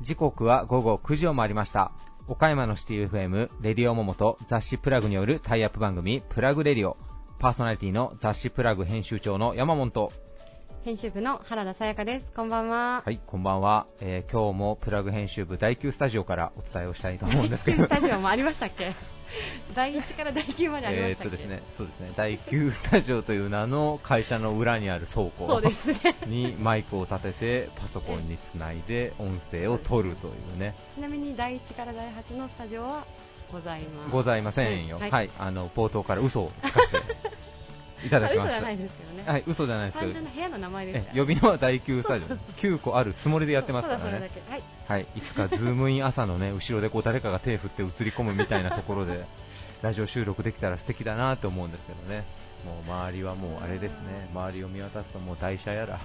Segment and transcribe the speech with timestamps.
[0.00, 1.90] 時刻は午後9時を回りました。
[2.28, 6.96] 岡山のシティ FM レディオモモと雑誌プラグによるタイアップ番組プラグレディオ。
[7.40, 9.90] パーソナリティの雑誌プラグ編集長の山本。
[9.90, 10.12] と
[10.84, 12.30] 編集部の原田さやかです。
[12.30, 13.02] こんばんは。
[13.04, 17.82] はいこんばんは、えー、今日もプラグ編集部第9スタジオからお伝えをしたいと思うんですけど。
[17.82, 18.92] スタジオもありましたっけ？
[19.74, 22.12] 第1から第9までありましたっけ、えー、とですね、そうですね。
[22.16, 25.60] 第9スタジオという名の会社の裏にある倉庫
[26.26, 30.74] にマイクを立ててパソコンにつないで音声を取るというね。
[30.94, 33.04] ちなみに第1から第8のスタジオは
[33.52, 37.02] ございますございませんよ、はい、はい、あの冒頭から嘘をつかせて
[38.04, 38.60] いただきました。
[38.60, 39.24] 嘘じゃないですけどね。
[39.26, 40.12] はい、嘘じゃないですけど。
[40.12, 42.36] 単純な部屋の名前です呼び名は第9スタジオ。
[42.36, 44.30] 9個あるつもりでやってますからね。
[44.48, 44.62] はい。
[44.86, 49.24] はい、いつかズームイン朝のね、後ろでこう誰かが手振って映り込むみたいなところで、
[49.82, 52.24] ラジオ収録できたら素敵だなと思うんですけどね。
[52.64, 56.00] もう周りはもうあれですね、周りを見渡すともう台車やら、はい、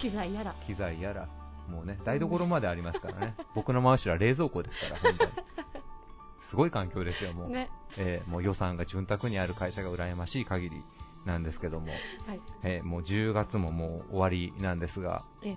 [0.00, 1.28] 機材やら、機材やら、
[1.68, 3.34] もうね、台所までありますからね。
[3.54, 5.30] 僕の真後ろは冷蔵庫ですから、本当に。
[6.40, 7.50] すごい環境ですよ、もう。
[7.50, 10.82] ね、えー、もう予算が潤沢にある会社が羨ましい限り
[11.24, 11.88] なんですけども、
[12.26, 12.40] はい。
[12.62, 15.56] えー、もう10月ももう終わりなんですが、え。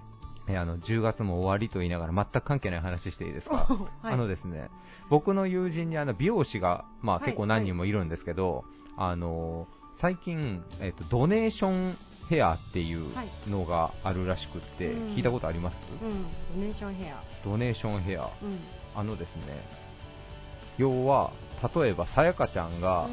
[0.49, 3.67] えあの10月も終わりと言いながら全く関係ない話していいですか、
[4.01, 4.69] はい、あのですね
[5.09, 8.63] 僕の友人にあの美容師が、まあ、結構何人もいるんですけど、
[8.95, 11.97] はい、あの最近、えーと、ドネーション
[12.29, 13.05] ヘアっていう
[13.49, 17.23] のがあるらしくって、聞いたことあります、うん、ドネーションヘア。
[17.43, 18.59] ドネーションヘア、うん、
[18.95, 19.41] あのですね
[20.77, 21.31] 要は
[21.75, 23.07] 例えばさやかちゃんが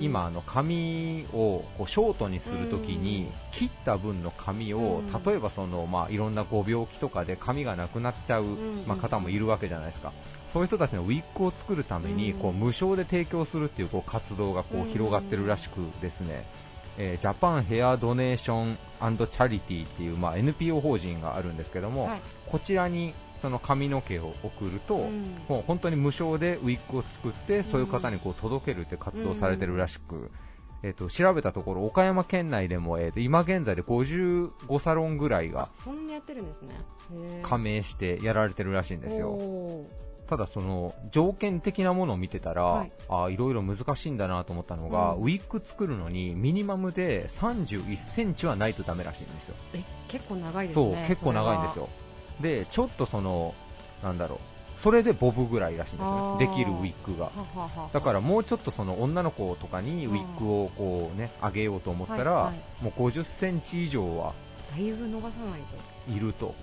[0.00, 8.44] 今あの髪をこうショートにするときに切った分の髪を例えばそのまあいろんなご病気とかで髪がなくなっちゃう
[8.86, 10.12] まあ方もいるわけじゃないですか。
[10.46, 16.44] そういう人たちのウィッグを作るためにこう無償で提供するっていうこう活動がこう広がってるらしくですね。
[16.98, 30.30] えー、ジャパンヘアドネーションチャリティっていう、まあ、NPO 法人があるんですけども、はい、こちらにその髪の毛を送ると、うん、もう本当に無償でウィッグを作ってそういう方にこう届けるって活動されてるらしく、うん、
[30.82, 35.70] えーと、調べたところ岡山県内でも、えーと、今現在で55サロンぐらいが
[37.42, 39.38] 加盟してやられてるらしいんですよ。
[40.30, 49.56] ただその条件的なものを見てたら、はい、あいろいろ難しいんだなと思ったのが、うん、ウィッグ作るのにミニマムで31センチはないとダメらしいんですよ。
[49.74, 50.84] え結構長いですね。
[50.84, 51.88] そう結構長いんですよ。
[52.40, 53.54] でちょっとその
[54.02, 54.38] なんだろう
[54.80, 57.30] それでボブぐらいらしいんですよね、できるウィッグが。
[57.92, 64.32] だからもうちょっとその女の子とかにウィッグをこうね上げようと思ったら、はいはい、もう50センチ以上は
[64.70, 65.90] だいぶ伸ばさないと。
[66.10, 66.54] いると。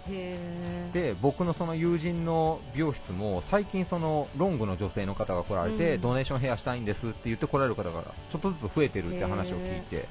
[0.94, 10.08] で僕のその友人の美容室も最近そのロングの女性の方が来られて、うん、ドネーションヘアしたいんですって言って来られる方がちょっとずつ増えてるって話を聞いて、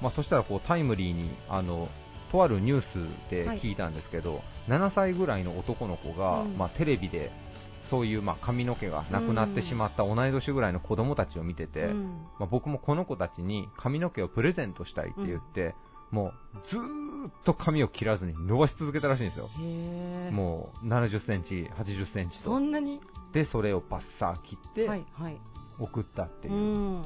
[0.00, 1.88] まあ、そしたらこうタイムリーにあの
[2.36, 2.98] とあるニュース
[3.30, 7.32] で聞いたんですけど、はい、7歳ぐらいの男の子が、うん、まあ、テレビで
[7.84, 12.04] そういうまあ髪の毛がなくなってしまった同い年ぐらいの子供たちを見てて、うん、
[12.38, 15.74] まあ、僕もこの子たちに髪の毛をプレゼントしたいって言って、
[16.12, 19.48] うん、もうずーっと髪を切らずに伸ばし続けたらしいんですよ。
[20.30, 22.50] もう70センチ、80センチと。
[22.50, 23.00] そんなに？
[23.32, 24.88] で、それをバッサー切って、
[25.78, 27.02] 送ったっていう。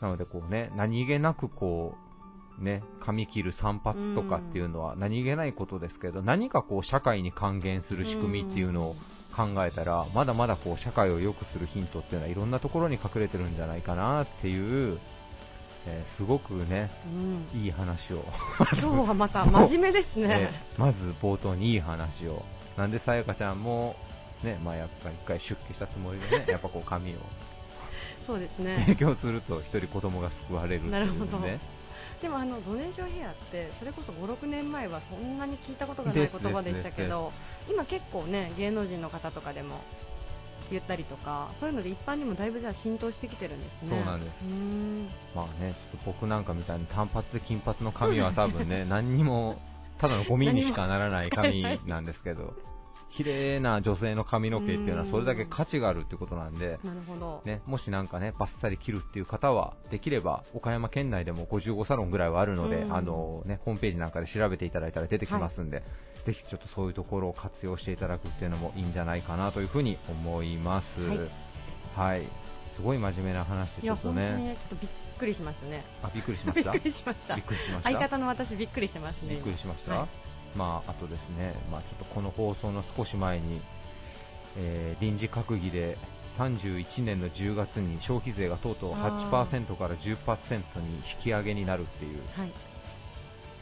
[0.00, 2.11] なのでこうね、何気なくこう、
[2.58, 8.96] ね、髪切る散髪とかっていうのは何気ないことですけど、何かこう社会に還元する仕組みっていうのを
[9.34, 14.98] 考えたら、まだまだこう社会を良くするヒントっていうのはいろんなところに隠れてるんじゃないかなっていう、
[15.86, 16.90] えー、すごくね、
[17.54, 18.24] うん、いい話を。
[18.58, 22.44] 今日はまた真面目ですね、 えー、まず冒頭にいい話を。
[22.76, 23.96] なんでさやかちゃんも
[24.42, 27.16] ね、まあ、やっぱり一回出家したつもりでね やっぱこう髪を
[28.26, 28.76] そうですね。
[28.86, 30.98] 提供すると一人子供が救われるっていうね。
[31.00, 31.38] なるほど
[32.22, 37.32] でもあのドネーションヘアってそれこそ5、6年前はそんなに聞いたことがない言葉でしたけど
[37.68, 39.80] 今結構ね芸能人の方とかでも
[40.70, 43.88] 言ったりとかそういうので一般にもだいぶじゃ浸透してきてるんですね。
[43.88, 44.42] そうなんです。
[45.34, 49.60] まあねちょっと僕なんかみたいに単発で金髪の髪は多分ね 何にも
[49.98, 52.54] ただのゴミにしかならない髪なんですけど
[53.12, 65.86] 綺麗な女性の髪の毛っていうのはそれだけ価値があるってことなんで、なるほどね、もしなんかねバッサリ切るっていう方はできれば岡山県内でも55サロンぐらいはあるので、あのね、ホームページなんかで調べていただいたら出てきますんで、はい、
[66.24, 71.02] ぜひちょっとそういうところを活用していただくっていうのもいいんじゃないかなというふうに思います。
[71.02, 71.18] はい、
[71.96, 72.28] はい
[72.70, 74.30] すごい真面目な話でちょっとね。
[74.36, 75.84] ねちょっとびっくりしましたね。
[76.02, 76.72] あ、びっくりしました。
[76.72, 77.36] びっくりしました。
[77.36, 77.90] びっくりしました。
[77.90, 79.34] 相方の私びっくりしてますね。
[79.34, 79.98] びっくりしました。
[79.98, 80.21] はい
[80.54, 83.60] まあ、あとですね、まあ、ちょっとこの放送の少し前に、
[84.56, 85.96] えー臨時閣議で
[86.36, 92.52] 31年の10月に消費税がとうとう8%から10%に引き上げになるっていうはい。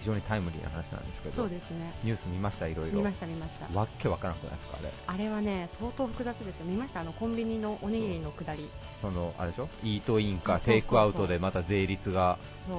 [0.00, 1.92] 非常にタイムリーな話なんですけどそうですね。
[2.02, 2.66] ニュース見ました？
[2.66, 2.96] いろいろ。
[2.98, 3.66] 見ました見ました。
[3.78, 4.78] わっけわからなくないですか？
[4.80, 4.92] あれ。
[5.06, 6.66] あれはね相当複雑ですよ。
[6.66, 7.00] 見ました？
[7.00, 8.68] あのコンビニのおにぎりのくだり。
[9.00, 9.68] そのあれでしょ？
[9.82, 12.38] イートインかテイクアウトでまた税率が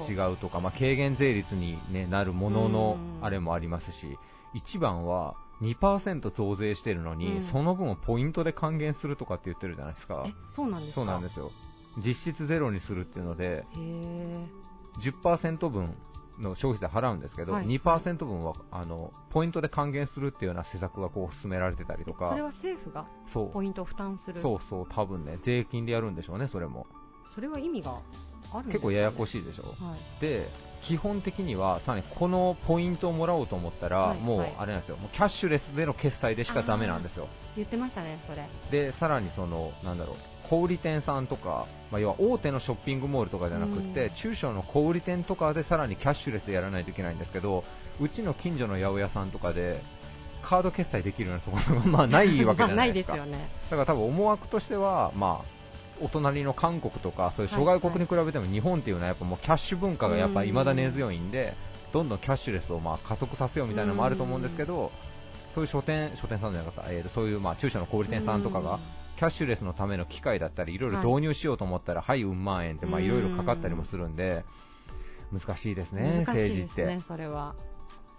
[0.09, 3.23] 違うとか、まあ、軽減税率に、ね、なるもののうん。
[3.23, 4.18] あれもありますし、
[4.56, 7.41] 一番は2%増税してるのに、うん。
[7.44, 10.23] その分をポイントで還元するとかって言ってるじゃないですか。
[10.27, 10.95] え、そうなんですか？
[10.95, 11.51] そうなんですよ、
[11.97, 14.47] 実質ゼロにするっていうので、へえ
[15.00, 15.95] 10%分
[16.41, 17.65] の消費税払うんですけど、はい。
[17.65, 22.29] 2%分はあのポイントで還元するっていうような施策がこう進められてたりとか。
[22.29, 23.05] それ、は政府が
[23.51, 24.39] ポイントを負担する。
[24.39, 26.88] そうそう、多分ね、税金でやるんでしょうね、それも。
[27.33, 27.97] それは意味が
[28.53, 28.73] あるね。
[28.73, 29.63] 結構ややこしいでしょ。
[29.63, 30.21] はい。
[30.21, 30.49] で
[30.81, 34.55] 基本的にはさらにこのポイントをもらおうと思ったら、はいもうはい。
[34.57, 34.97] あれなんですよ。
[34.97, 37.27] もうキャッシュレスでの決済でしかダメなんですよ。
[37.55, 38.49] 言ってましたねそれ。
[38.71, 40.15] でさらにそのなんだろう
[40.51, 44.13] 小売店さんとか、まあ、要は大手のショッピングモールとかじゃなくって、うん。
[44.13, 47.63] 中小の小売店とかでさらにキャッシュレスでやらないといけないんですけど
[48.01, 49.80] うちの近所の八百屋さんとかで
[50.42, 53.13] カード決済できるようなところがまあ ないわけじゃないですか。
[53.13, 53.48] ですよね。
[53.69, 55.45] だから多分思惑としては、まあ、
[56.03, 61.56] お隣の韓国とかそういう諸外国に比べても日本っていうのはやっぱもうキャッシュ文化がやっぱ未だ根強いんで
[61.94, 64.92] どんどんキャッシュレスをまあ加速させようみたいなのもあると思うんですけど
[65.54, 68.80] そういう書店書店さんじゃなかった、えーそういうまあ中小の小売店さんとかが
[69.17, 70.77] キャッシュレスのための機械だったりい。
[70.77, 74.43] ろいろ導入しようと思ったらはい、うん万円ってまあいろいろかかったりもするんで
[75.31, 76.99] 難しいですね、政治って。
[76.99, 77.55] それは。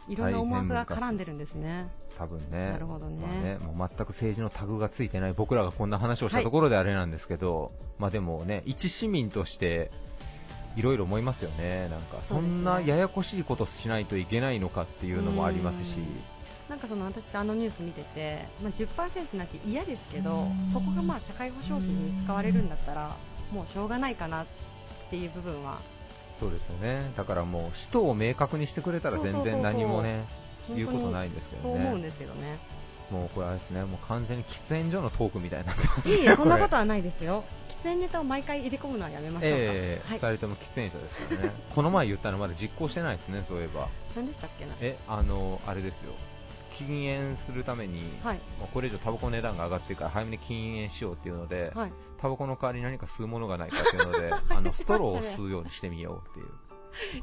[0.08, 1.88] いろんな思惑が絡んでるんですね。
[2.18, 2.72] 多分ね。
[2.72, 3.26] なるほどね。
[3.26, 9.90] まあねもう全く政治のタグがついてない僕らがこんな話をしたところであれなんですけど、まあでもね一市民として
[10.76, 16.00] いろいろ思いますよね、なんかそんなややこしいことしないといけないのかっていうのもありますし、
[16.72, 23.14] なんかその私あのニュース見てて、まあ、10%なんて嫌ですけどそこがまあ社会保障費に使われるんだったら
[23.50, 24.46] もうしょうがないかなっ
[25.10, 25.80] ていう部分は。
[26.40, 30.24] そうですよね、だからもう使途を明確にしてくれたら全然何もね
[30.74, 32.58] 言うことないんですけどそう思うんね、ですけどね。
[33.12, 37.44] もうこれあれですね、もう完全に喫煙所のトークみたいになってますいいえそんなことははないですよ。
[37.68, 40.18] 喫煙ネタを毎回入れ込むのはやめましょうか、ええはい。
[40.18, 43.88] 2人とも喫煙者ですからね、この前言ったのまだ実行してないですね、そういえば。
[44.16, 44.72] 何でしたっけな。
[44.80, 46.12] え、あの、あれですよ。
[46.72, 48.36] 禁煙するために、はい。
[48.58, 51.92] もうこれ以上タバコの値段が上がってるから早めに禁煙しようっていうので、はい。
[52.18, 56.46] タバコの代わりに何か吸うものがないかっていうので、 あのストローを吸うようにしてみようっていう。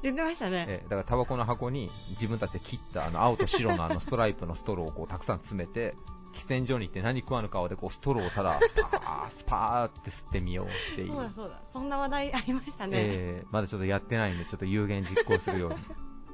[0.02, 0.66] 言ってましたね。
[0.68, 5.96] えだからタバコの箱に自分たちで切ったあの青と白のあの ストライプのストローをこうたくさん詰めて、
[6.34, 11.08] 喫煙所に行って何食わぬ顔でこうストローをただスパースパーって吸ってみようっていう。
[11.08, 11.62] そうだそうだ。
[11.74, 15.78] そんな話題ありましたね、えーまだちょっとやってないんで、ちょっと有言実行するように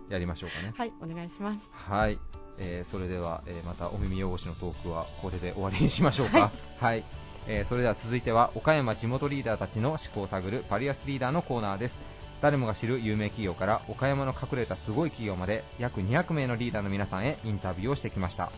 [0.09, 0.73] やりましょうかね。
[0.77, 1.59] はいお願いします。
[1.71, 2.19] はい、
[2.60, 6.52] えーそれでは、えーまたお耳汚しのトークはこれで終わりにしましょうか。
[6.80, 7.04] はい、
[7.48, 12.00] えーそれでは続いては岡山地元リーダーたちの思考を探るパリアスリーダーのコーナーです。
[12.42, 18.52] 誰もが知る有名企業から岡山の隠れたすごい企業まで約200名のリーダーの皆さんへインタビューをしてきました。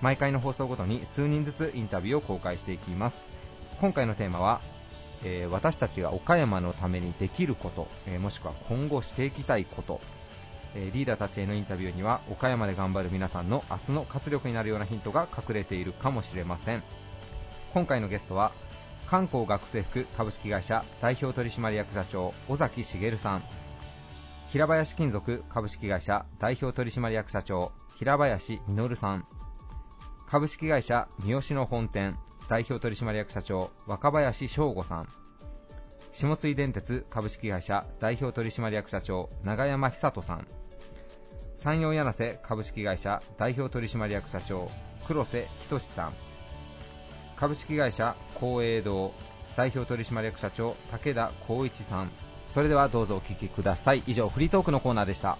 [0.00, 3.26] 毎回の放送ごとに数人ずつインタビューを公開していきます。
[3.80, 4.60] 今回のテーマは、
[5.24, 10.00] えー私たちが岡山のためにできること、えーもしくは今後していきたいこと、
[10.74, 16.82] えリーダーたちへのインタビューには岡山で頑張る皆さんの明日の活力になるようなヒントが隠れているかもしれません。
[17.72, 18.52] 今回のゲストは
[19.06, 23.44] 観光学生服株式会社代表取締役社長尾崎茂さん。
[24.50, 29.26] 平林金属株式会社代表取締役社長平林実さん。
[30.26, 32.16] 株式会社三好の本店
[32.48, 35.08] 代表取締役社長若林翔吾さん。
[36.12, 40.46] 下津井電鉄株式会社代表取締役社長永山久人さん。
[41.56, 44.70] 山陽柳瀬株式会社代表取締役社長
[45.06, 46.12] 黒瀬仁さん。
[47.36, 49.12] 株式会社光栄堂
[49.56, 52.10] 代表取締役社長武田光一さん。
[52.50, 54.02] それではどうぞお聞きください。
[54.06, 55.38] 以上フリートークのコーナーでした.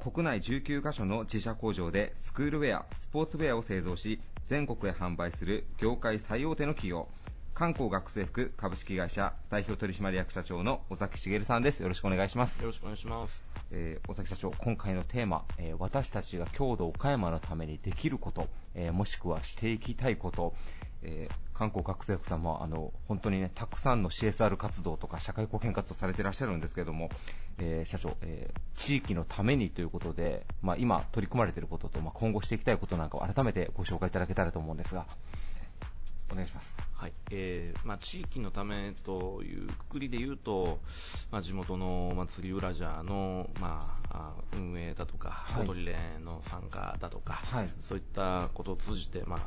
[0.00, 7.06] 国内19カ所の自社工場でスクールウェア、スポーツウェアを製造し全国へ販売する業界最大手の企業
[7.60, 13.44] 観光学生服株式会社代表取締役社長の尾崎茂さんですよろしくお願いしますよろしくお願いします。
[13.70, 20.54] えー尾崎社長、今回のテーマ、えー私たちが郷土岡山のためにできること、えーもしくはしていきたいこと、
[21.02, 27.10] えー観光学生服さんもあの本当にねたくさんの CSR 活動とか社会貢献活動されていらっしゃるんですけども、
[27.58, 35.04] えー社長、えー地域のためにということで、まあ、今取り組まれていることと、まあ、今後していきたいことなんかを改めてご紹介いただけたらと思うんですが。
[36.30, 36.76] お願いします。
[36.94, 40.80] はいえーまあ、地域のためというくくりで言うと、
[41.30, 49.40] まあ、地元のお祭り浦社の、まあ、運営だとか、はい、踊り連の参加だとか、はい、そういったことを通じて、まあ、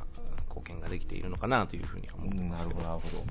[0.49, 2.81] 貢献ができているのかなというふうに思ってますけど。
[2.81, 3.23] なるほど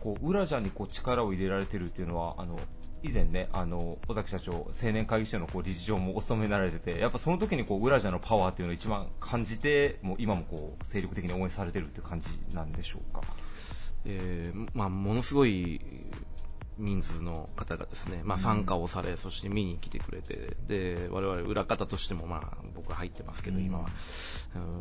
[0.00, 2.60] こう浦社にこう力を入れられているというのはあの
[3.04, 13.20] 以前ね、あの尾崎社長、青年会議所のこう理事長もお務めになられてて、やっぱその時にこう裏社のパワーっていうのを一番感じて、もう今もこう精力的に応援されてるって感じなんでしょうか？
[14.06, 15.80] えーまあ、ものすごい
[16.76, 23.86] 人数の方がですね、まあ、参加をされ、うん、そして見に来てくれて、で我々裏方としても、まあ、僕は入ってますけど、今は、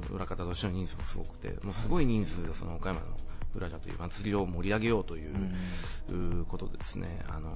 [0.09, 3.07] うん、裏方としての人数もすごくて、もうすごい人数がその岡山の
[3.55, 7.49] 裏社という祭りを盛り上げようという,、ことでですね、あの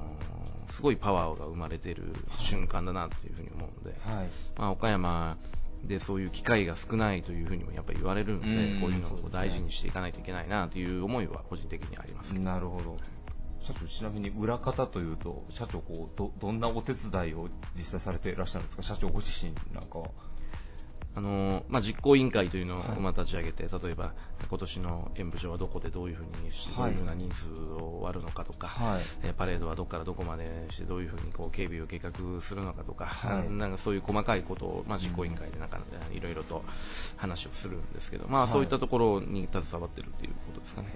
[0.68, 4.28] すごいパワーが生まれている瞬間だなというふうに思うので、はい、
[4.58, 5.38] まあ、岡山
[5.84, 12.34] でそういう機会が少ないというふうにもやっぱり言われるので、うこういうのを大事にしていかないといけないなという思いは個人的にあります。
[12.40, 12.98] なるほど。
[13.62, 20.08] 社長、ちなみに裏方というと、社長こうど、どんなお手伝いを実際されていらっしゃるんですか、社長ご自身なんかは。
[21.18, 24.14] あのまあ、実行委員会というのをま立ち上げて、はい、例えば
[24.48, 35.80] 今年の演舞場はどこでどういうふうにして、どういうふうな人数を割るのかとか、はい、パレードはどこからどこまでしてどういうふうにこう警備を計画するのかとか、はい、なんかそういう細かいことを、まあ、実行委員会でなんか、
[36.14, 36.64] いろいろと
[37.16, 40.94] 話をするんですけど、まあ、そういったところに携わっているということですかね。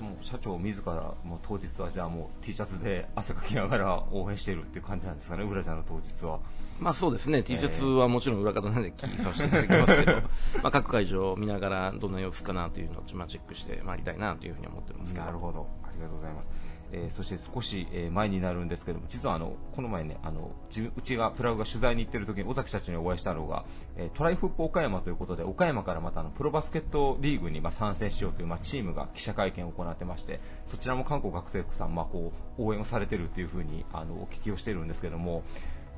[0.00, 6.40] も社長自らもう当日はじゃあもう T シャツで汗かきながら応援しているっていう感じなんですかね、浦ちゃんの当日は。
[6.80, 10.12] まあそうですね、T シャツはもちろん裏方なんで気にさせていただきますけど、
[10.62, 16.50] まあ各会場を見ながらどんな様子かなというのをチェックしてまいりたいなというふうに思ってますなるほど、ありがとうございます。
[16.92, 20.52] えー、そして少し、前になるんですけども、実はあのこの前ね、あの
[20.96, 23.64] うちがプラグが取材に行ってる時に尾崎社長にお会いしたのが、
[23.96, 35.42] えトライフップ岡山ということで、岡山からまたあのプロバスケットリーグにま参戦しようというまチームが記者会見を行ってまして、そちらも韓国学生服さん、ま、こう応援をされてるというふうにあのお聞きをしているんですけども、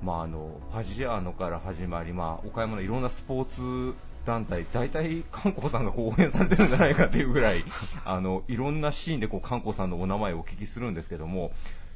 [0.03, 7.65] まあ、あのパジアーノから始まり、まあ、岡山のいろんなスポーツ団体、大体、観光さんがこう応援されてるんじゃないかというぐらい、
[8.05, 11.53] あのいろんなシーンでこう観光さんのお名前をお聞きするんですけども、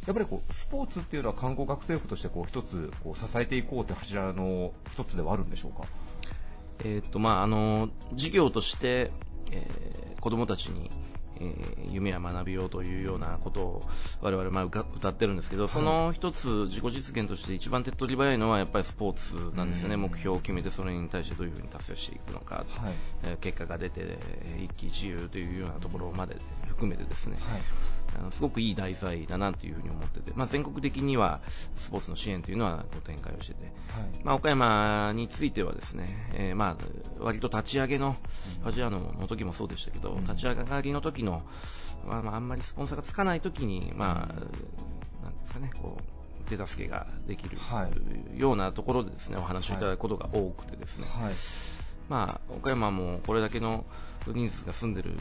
[0.07, 5.87] やっぱりこうスポーツっていうのは観光学生服としてこう一つこう支えていこうという柱の一つではあるんでしょうか？
[6.85, 9.11] えーとまあ、あの事業として、
[9.51, 10.91] えー、子供たちに
[11.41, 13.83] えー、夢や学びようというようなことを
[14.21, 22.67] 我々まあ歌ってるんですけど、その一つ自己実現として一番手っ取り早いのはやっぱりスポーツなんですよね、目標を決めてそれに対してどういうふうに達成していくのか、はい、
[23.25, 24.19] えー、結果が出て
[24.59, 26.37] 一喜一憂というようなところまで
[26.69, 27.61] 含めてですね、はい
[28.17, 31.41] あのすごくいい題材だなというふうに思ってて、まあ、全国的には
[31.77, 33.73] スポーツの支援というのはご展開をしてて、はい。
[34.25, 38.17] まあ、岡山についてはですね、えー、まあ割と立ち上げの、
[38.63, 41.43] ファジアーノの時もそうでしたけど、うん、立ち上がりの時の、
[42.07, 47.89] まあ、あんまりスポンサーがつかない時に、まあ、なんですかね、こう手助けができる、は
[48.37, 51.35] い、ようなところでですねお話をいただくことが多くてですね、はい
[52.09, 53.85] まあ、岡山もこれだけの
[54.27, 55.13] 人数が住んでる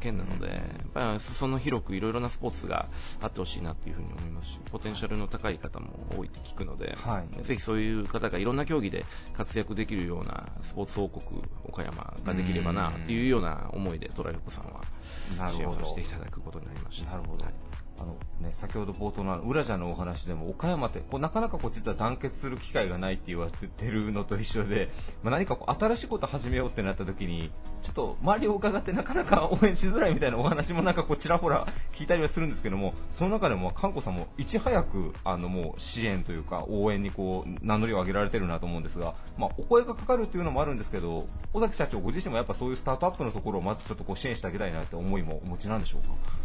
[0.00, 0.58] 県なので、やっ
[0.92, 2.88] ぱり裾野広くいろいろなスポーツが
[3.20, 9.04] あってほしいなというふうに思いますし、ポテンシャルの高い方も多いって聞くので、はい、ぜひそういう方がいろんな競技で
[9.34, 17.12] 活躍できるようなスポーツ王国、岡山ができればなというような思いでトライフコさんは支援させていただくことになりました。
[17.12, 24.90] なるほど、はいあのね、先ほど冒頭の裏じゃのお話でも岡山ってこうなかなかこう実は団結する機会がないって言われてるのと一緒で、
[25.22, 27.50] まあ、何かこう新しいことを始めようってなった時に
[27.82, 46.43] ちょっと周りを伺ってなかなか 応援しづらいみたいなお話もなんかこうちらほら聞いたりはするんですけどもその中でも韓子さんもいち早くあのもう支援というか応援にこう名乗りを上げられてるなと思うんですが、まあ、お声がかかるというのもあるんですけど尾崎社長ご自身もやっぱそういうスタートアップのところをまずちょっとこう支援してあげたいなって思いもお持ちなんでしょうか？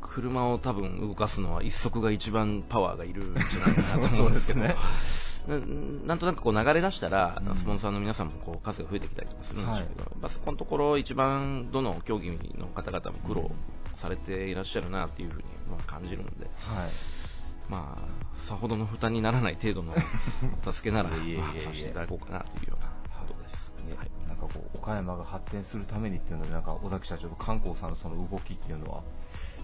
[0.00, 4.60] 車を多分動かすのは一足が一番パワーがいるんじゃないかなと思うんですけど。
[4.62, 4.76] ね。
[6.06, 13.50] なんとなくこう流れ出したら、スポンサーの皆さんもこう数が増えてきたりとかするんでしょうけど、はい、そこのところ一番どの競技の方々も苦労
[13.96, 15.44] されていらっしゃるなというふうに
[15.86, 16.90] 感じるので、はい、
[17.68, 19.94] まあ、さほどの負担にならない程度の
[20.70, 21.90] 助けなら、 まあ、させて。
[21.90, 22.91] いただこうかなというような
[23.82, 23.98] ことです。
[23.98, 29.02] はい、なんかこう岡山が発展するためにっていうのでなんか小崎社長と観光さんのその動きっていうのは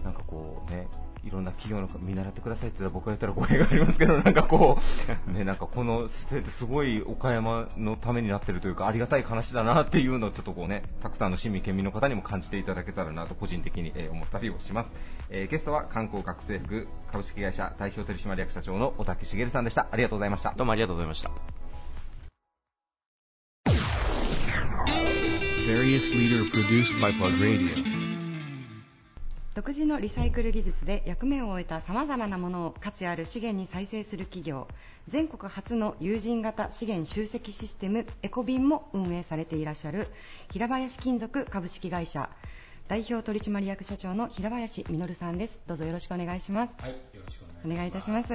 [0.03, 0.87] なんかこうね、
[1.25, 4.79] いろんな企業の見習ってくださいって言ったら僕が言ったら語弊がありますけど、なんかこ
[5.27, 14.93] う、ね、 なんかこの姿勢ってすごい岡山のためになってるというか、ありがたい話だなっていうのをちょっとこうね、たくさんの市民、県民の方にも感じていただけたらなと個人的に思ったりをします。
[15.29, 19.87] えー、ゲストは観光学生服株式会社代表取締役社長の尾崎茂さんでした。
[19.91, 20.53] ありがとうございました。
[20.53, 21.68] どうもありがとうございました。
[29.55, 34.67] 独自のリサイクル技術で役目を終えたさまざまなものを価値ある資源に再生する企業。
[35.07, 40.07] 全国初の有人型資源集積システムエコビンも運営されていらっしゃる
[40.51, 42.29] 平林金属株式会社。
[42.87, 45.61] 代表取締役社長の平林実さんです。
[45.67, 46.75] どうぞよろしくお願いします。
[46.79, 48.33] はいよろしくお願いいたします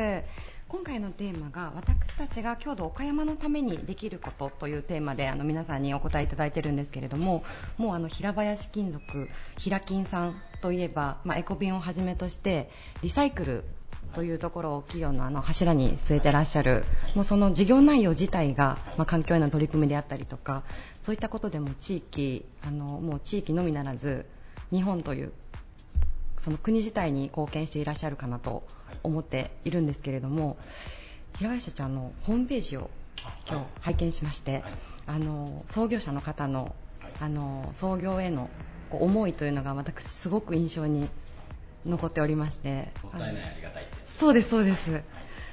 [0.75, 7.45] 今回のテーマが私たちが郷土岡山のためにできることというテーマであの皆さんにお答えいただいているんですけれども
[7.79, 12.71] もうあの平林金属平金さんといえば、まあ、エコビンをはじめとして
[13.03, 13.65] リサイクル
[14.17, 20.65] というところを企業のあの柱に据えてらっしゃるもうその事業内容自体が、まあ、環境への取り組みであったりとか
[21.05, 24.27] そういったことでも地域あのもう地域のみならず
[24.73, 25.33] 日本という
[26.45, 28.65] その国自体に貢献していらっしゃるかなと
[29.03, 30.59] 思っているんですけれども、
[31.39, 32.91] 平林社長のホームページを
[33.49, 34.63] 今日拝見しまして、
[35.07, 36.77] あの創業者の方の
[37.19, 38.51] あの創業への
[38.91, 41.09] 思いというのが私すごく印象に
[41.87, 42.93] 残っておりまして。
[43.03, 45.01] もったいないありがたいそうですそうです、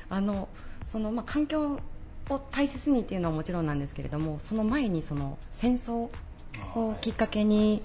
[0.09, 0.49] あの
[0.85, 1.79] そのまあ、環境
[2.29, 6.09] を大切にっていうのはもちろんなんですけれどもその前にその戦争
[6.75, 7.81] をきっかけに、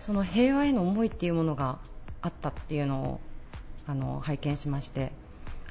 [0.00, 1.78] その平和への思いっていうものが
[2.22, 3.20] あったっていうのを
[3.86, 5.12] あの拝見しまして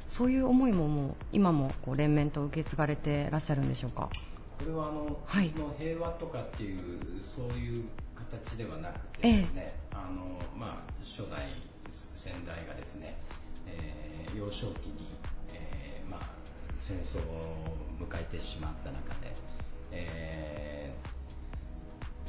[0.07, 4.09] そういう思いももう今もこう連綿と受け継がれてらっしゃるんでしょうか？
[4.57, 6.79] これはあの、はい、の平和とかっていう
[7.23, 11.47] そういう形ではなくてですね、ええ、あのまあ、初代
[12.15, 13.15] 先代がですね、
[13.67, 15.07] えー、幼少期に、
[15.53, 16.21] えー、まあ、
[16.75, 19.33] 戦争を迎えてしまった中で、
[19.91, 21.07] えー、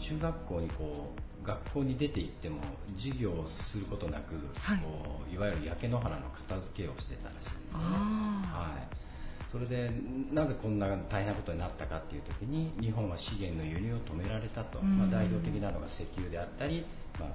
[0.00, 1.12] 中学校にこ
[1.44, 2.60] う学校に出て行っても
[2.96, 7.86] 授業をすることなく、はい、こういわゆる焼け野原の片付けをしてたらしいんですよね。
[8.52, 8.96] はい、
[9.50, 9.90] それで
[10.32, 16.84] なぜこんな大変なことになったかっていう時に日本は資源の輸入を止められたと、まあ、代表的なのが石油であったり、
[17.18, 17.28] まあ、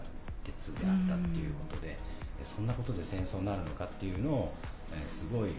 [0.44, 1.98] 鉄であったっていうことで
[2.44, 4.54] そんなことで戦争になるのかっていうのを、
[4.94, 5.50] えー、すごい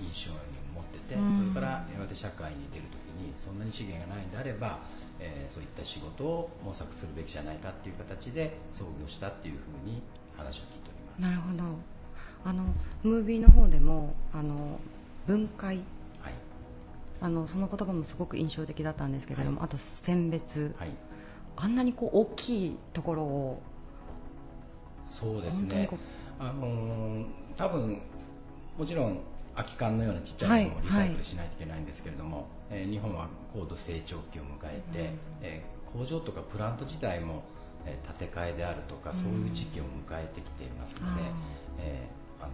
[0.00, 0.36] 印象に
[0.74, 4.78] 持っててそれから私社会に出る時にそんなに資源がないんであれば
[5.22, 10.02] えー、そういった仕事を模索するべきじゃないかっていう形で創業したっていうふうに
[10.36, 11.30] 話を聞いております。
[11.30, 11.78] なるほど。
[12.44, 12.64] あの
[13.04, 14.80] ムービーの方でもあの
[15.28, 15.76] 分解、
[16.20, 16.32] はい、
[17.20, 20.90] あのその言葉もすごく印象的だったんですけれども、はい、あと選別、はい、
[21.56, 23.62] あんなにこう大きいところを。
[25.06, 25.88] そうですね。
[26.40, 28.02] あのー、多分
[28.76, 29.20] もちろん
[29.54, 35.06] 空き缶のようなちっちゃいものをリサイクルしないといけないんですけれども、えー、日本は高度成長期を迎えて、うん、
[35.42, 37.42] えー、工場とかプラント自体も、
[37.84, 41.28] えー、建て替えであるとか、そういう時期を迎えてきていますので、うん、
[41.80, 42.52] えー、あの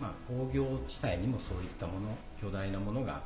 [0.00, 3.22] まあ、工業地帯にもそういったもの巨大なものが、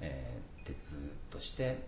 [0.00, 0.96] えー、鉄
[1.30, 1.78] として、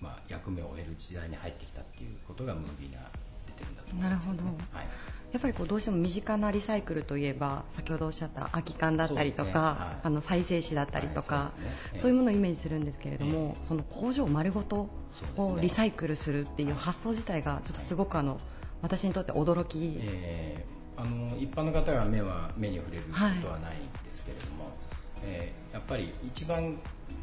[0.00, 3.10] まあ、役目を終える時代に入ってきたっていうことがムービーが
[3.46, 4.86] 出てるんだと思います、ね、なるほど、はい
[5.32, 9.52] やっぱりこうどうしても身近なリサイクルといえば先ほどおっしゃった空き缶だったりとか、ね。
[9.52, 14.88] はい、あの再生紙だったりとか、はいそうね、そういうものをイメージするんですけれども、えー、その工場丸ごと
[15.36, 18.40] をリサイクルするっていう発想自体がちょっとすごくあの、
[18.80, 24.72] 私にとって驚き、えー、あの一般の方が目は目に触れることはないんですけれども、はい、
[25.24, 26.78] えー、やっぱり一番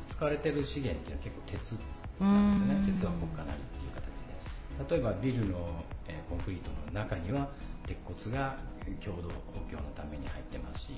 [0.09, 1.71] 使われている資源っていうのは結構鉄
[2.19, 2.91] なんですね。
[2.93, 4.95] 鉄は国家なりっていう形で。
[4.95, 7.49] 例えばビルの、えー、コンクリートの中には
[7.85, 8.57] 鉄骨が
[9.03, 10.93] 共同補強のために入ってますし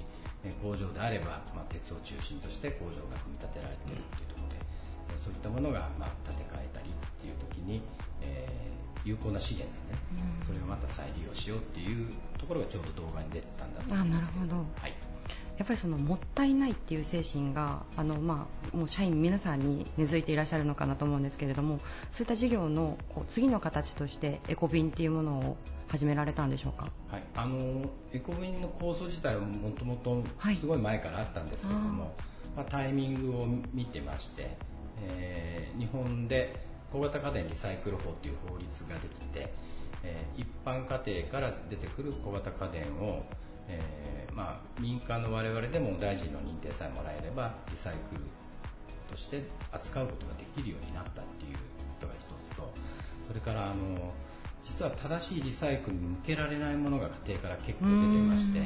[0.62, 7.82] 工場であれば、まあ、鉄を中心として工場が組み立てられているというところでそういったものが、まあ、建て替えたりっていう時に、
[8.22, 14.44] えー、有効な資源なので、ね、それをまた再利用しようっていうところがちょうど動画に出てたんだと思いますけど。
[14.44, 14.82] あなるほど。
[14.82, 14.94] はい
[15.58, 21.80] やっぱりそのもったいないっていう精神があの、まあ、もう社員皆さんに根付いていらっしゃるのかなと思うんですけれども
[22.12, 27.58] そういった事業のこう次の形としてエコビンっていうものを始められたんでしょうか、はい、あの
[28.14, 32.12] エコビンの構想自体はもともとすごい前からあったんですけれども、はい、
[32.58, 34.58] まあ、タイミングを見てまして、
[35.02, 36.54] えー、日本で
[36.92, 39.52] 小型家電リサイクル法という法律ができて、
[40.04, 43.24] えー、一般家庭から出てくる小型家電を
[43.70, 48.22] えー、まあ、民間の我々でも大臣の認定さえもらえればリサイクル
[49.10, 51.62] として扱うことができるようになったっていうこ
[52.02, 52.72] とが一つと
[53.28, 54.14] それからあの
[54.64, 58.60] 実は正しいリサイクルに向けられないものが家庭から結構出てまして、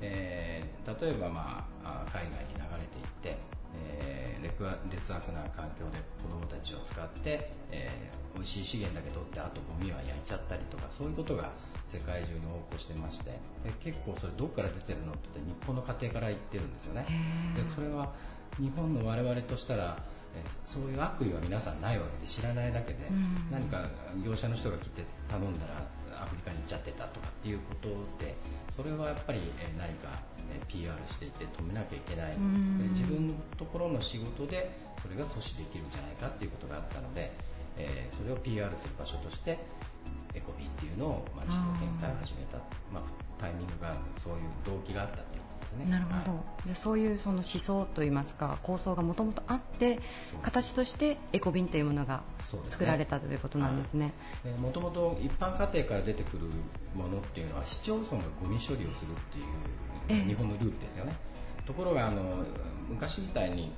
[0.00, 3.36] えー、例えば、まあ、海外に流れていって、
[3.76, 11.50] えー、劣悪な環境で子どもたちを使って、えー、美味しい資源だけ取ってあとゴミは焼いちゃったりとかそういうことが
[11.86, 13.38] 世界中に横行してましてで
[13.80, 17.06] 結構それどこから出てるのって日本の家庭から言ってるんですよね。
[17.56, 18.12] でそれは
[18.58, 19.96] 日本の我々としたら
[20.64, 22.98] そういう悪意は皆さんないわけで知らないだけで、
[23.50, 23.84] 何か
[24.16, 27.88] 行動車の人が来て頼んだらアフリカに行っちゃってたとかっていうこと
[28.24, 28.34] で
[28.70, 29.40] それはやっぱり
[29.76, 30.22] 何か
[30.68, 32.36] PR していて止めなきゃいけない。
[32.92, 34.70] 自分のところの仕事で
[35.02, 37.32] それが阻止できるんじゃないかっていうことがあったので、
[37.76, 39.58] えー、それを PR する場所として
[40.34, 42.58] エコビーっていうのを、まあ、事業展開を始めた、
[42.92, 43.02] まあ、
[43.38, 45.90] タイミングがそういう動機があったっていうことですね。
[45.90, 49.98] なるほど、はい、じゃそういうその思想といいますか構想がもともとあって
[50.42, 52.22] 形としてエコビンというものが
[52.68, 54.12] 作られたということなんですね。
[54.58, 56.44] もともと一般家庭から出てくる
[56.94, 61.12] ものっていうのは市町村がゴミ処理をするっていう日本のルールですよね、
[61.66, 62.22] ところがあの
[62.88, 63.72] 昔みたいに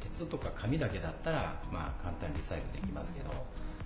[0.00, 3.30] 鉄とか紙だけだったら、まあ、簡単にリサイクルできますけど、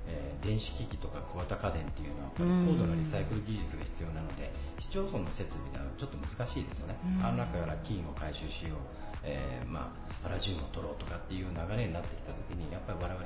[0.08, 8.78] えー、電子機器とか小型家電っていうのはやっぱり高度なリサイクル技術が必要なので、市町村の設備がちょっと難しいですよね、あの中から金を回収しよう、
[9.24, 13.24] えー、まあ、パラジウムを取ろうとかっていう流れになってきた時にやっぱり我々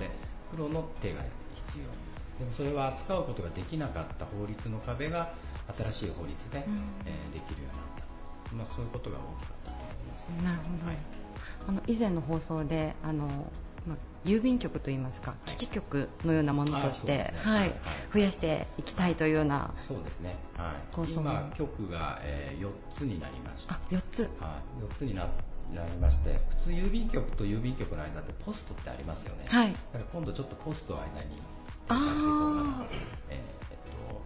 [0.51, 1.23] プロの手が
[1.55, 2.15] 必要。
[2.39, 5.33] でもそれは扱うことができなかった法律の壁が
[5.93, 6.65] 新しい法律で、
[7.07, 10.99] えー、できるようになった、まあ、そういうことが大きかったと思います、なるほど、はい、
[11.69, 13.29] あの以前の放送であの
[13.87, 17.75] まあ、郵便局といいますか、基地局のようなものとして、ね、はい、はい、
[18.15, 23.75] 増やしていきたいというようなそうですね、はい、今、局が、えー、4つになりました。
[23.75, 25.29] あ4つ、はい、4つにな
[25.75, 31.41] なりまして普通郵便局と郵便局の間ってポストってありますよね、はい、だから今度ちょっとポストを間に
[31.89, 32.85] 展開していこうかな
[33.31, 34.23] えー、えっと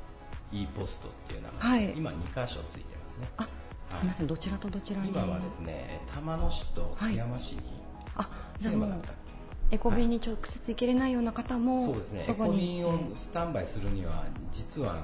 [0.53, 3.29] e ポストっていうのは、はい、今2箇所ついてますね。
[3.37, 3.47] あ
[3.91, 5.09] すみません、どちらとどちらに？
[5.09, 7.61] 今はですね玉野市と津山市に、
[8.17, 8.29] あ
[8.61, 9.03] じゃあもう
[9.71, 12.25] エコビンに直接行けれないような方も、そうですね。
[12.27, 15.03] エコビンをスタンバイするには実はあの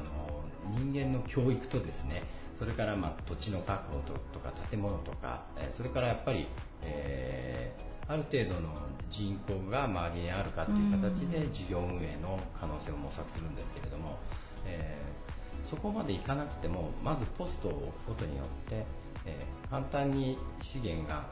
[0.79, 2.23] 人間の教育とですね
[2.59, 4.01] それからまあ土地の確保
[4.33, 5.43] とか建物とか
[5.73, 6.47] それからやっぱり、
[6.83, 8.75] えー、ある程度の
[9.11, 14.19] 人口が周りにあるかという形で事業運営の可能性を模索するんですけれども、
[14.67, 15.24] えー、
[15.65, 18.85] そこまでいかなくてもまずポストを置くことによって、
[19.27, 21.25] えー、簡単に資源が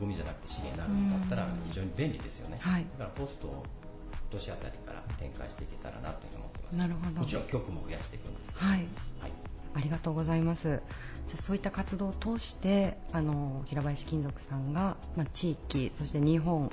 [0.00, 6.76] ゴミじゃなくて資源になるんだったら非常に便利ですよね、はい、だからポストを今年あたりから展開していけたらなというふうに思ってます。
[6.76, 7.20] なるほど。
[7.20, 8.78] もちろん局も増やしていくんですけど、はい、
[9.20, 9.32] はい、
[9.74, 10.80] ありがとうございます。
[11.28, 16.70] じゃそういった活動を通してあの平林金属さんが、まあ、地域そして日本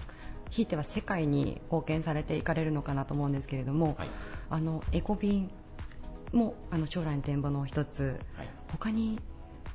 [0.50, 4.10] ひいては世界に貢献されていかれるのかなと思うんですけれども、はい、
[4.50, 5.52] あのエコビン
[6.32, 9.20] もあの将来の展望の一つ、はい、他に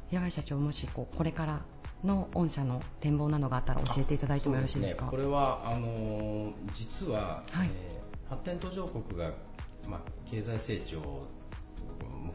[0.08, 1.60] 平林社長もしこうこれから
[2.04, 9.32] の御社の展望などがあったら教えていただいてもよろしいですか、ね、これはあの実は、はい、えー、発展途上国が、
[9.88, 11.26] まあ、経済成長を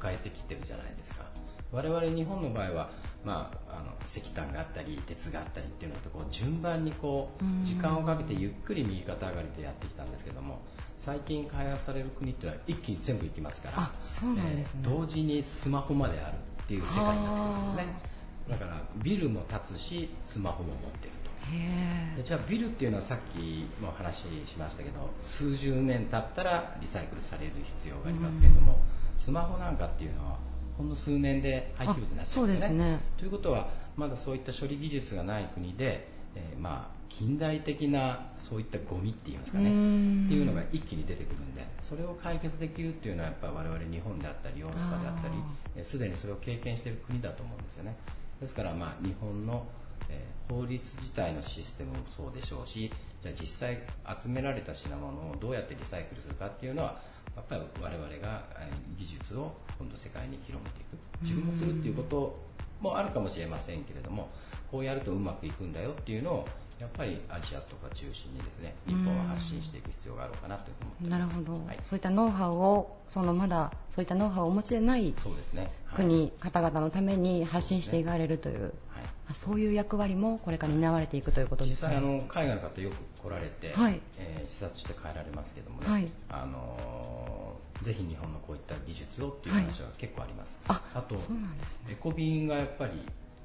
[0.02, 1.26] 迎えてきてるじゃないですか。
[1.72, 2.90] 我々日本の場合は、
[3.24, 10.60] まあ、あの石炭があったり鉄があったりっていうのとこう順番にこう時間をかけてゆっくり右肩上がりでやってきたんですけども
[10.98, 18.12] 最近開発される国っていうのは一気に全部行きますからあそうなんですね、えー、同時にスマホまであるっていう世界になってくるんですね。
[18.50, 21.32] だからビルも建つしスマホも持ってると。
[22.18, 28.80] でじゃあビルっていうのはさっきも話しましたけど数十年経ったらリサイクルされる必要がありますけれども、
[29.18, 30.38] スマホなんかっていうのは
[30.82, 32.78] ほんの数年で廃棄物になっちゃうんですね。
[32.78, 39.72] ねということはまだそういった処理技術がない国で、えー、まあ近代的なそういったゴミって言いますかねっ
[40.28, 45.28] ていうのが一気に出てくるんでそれを解決できるっていうのはやっぱり我々日本であったりヨーロッパであった
[45.78, 47.96] りすで、にそれを経験している国だと思うんですよね。
[48.40, 49.68] ですから、まあ、日本の、
[50.10, 52.92] えー、法律自体のシステムもそうでしょうし
[53.22, 53.78] じゃあ実際
[54.20, 57.00] 集められた品物をどうやってリサイクルするかっていうのは
[57.36, 58.44] やっぱり我々が
[58.98, 60.98] 技術を今度世界に広めていく。
[61.22, 62.40] 自分もするっていうこと
[62.82, 64.30] もあるかもしれませんけれども
[64.72, 66.48] こうやるとうまくいくんだよっていうのを
[66.80, 78.74] やっぱりアジアとか中心にですね日本は発信していく必要があるかなと思ってなるほど、はい、そういったノウハウをそのまだそういったノウハウをお持ちでないそうですね、国、はい、方々のために発信していかれるという。
[79.34, 79.70] そうい。
[79.70, 81.90] う役割もこれから担われていくということですね。
[81.90, 90.60] 実際あの海外の方よく来られて、はい、えー、視察して帰られますけどもね、はい、あのー、ぜひ日本のこういった技術をっていう話は結構あります。
[90.68, 91.22] はい、ああと、ね、
[91.90, 92.92] エコビンがやっぱり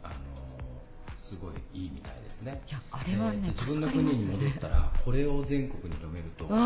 [0.02, 0.65] あのー、
[1.26, 2.62] すごいいいみたいですね。
[2.68, 6.60] いやあれはね、えー、自分の国に戻ったら、これを全国に広めるとゴミ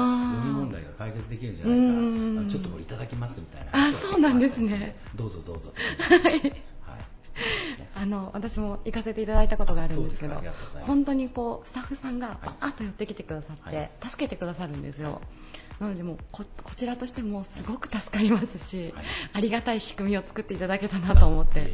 [0.53, 3.89] 問題が解決できるんじゃないか、ちょっとこれいただきますみたいな。
[3.89, 4.97] あ、そうなんですね。
[5.17, 5.73] どうぞどうぞ。
[6.01, 6.63] はい。
[7.95, 10.43] あの私も行かせていただいたことがあるんですけど
[10.83, 15.21] 本当にこうスタッフさんがバーッと寄ってきてくださって、はい、助けてくださるんですよ、
[15.79, 21.73] なのでもここちらとしてもすごく助かりますし、はい、ありがたい仕組みを作っていただけたなと思って。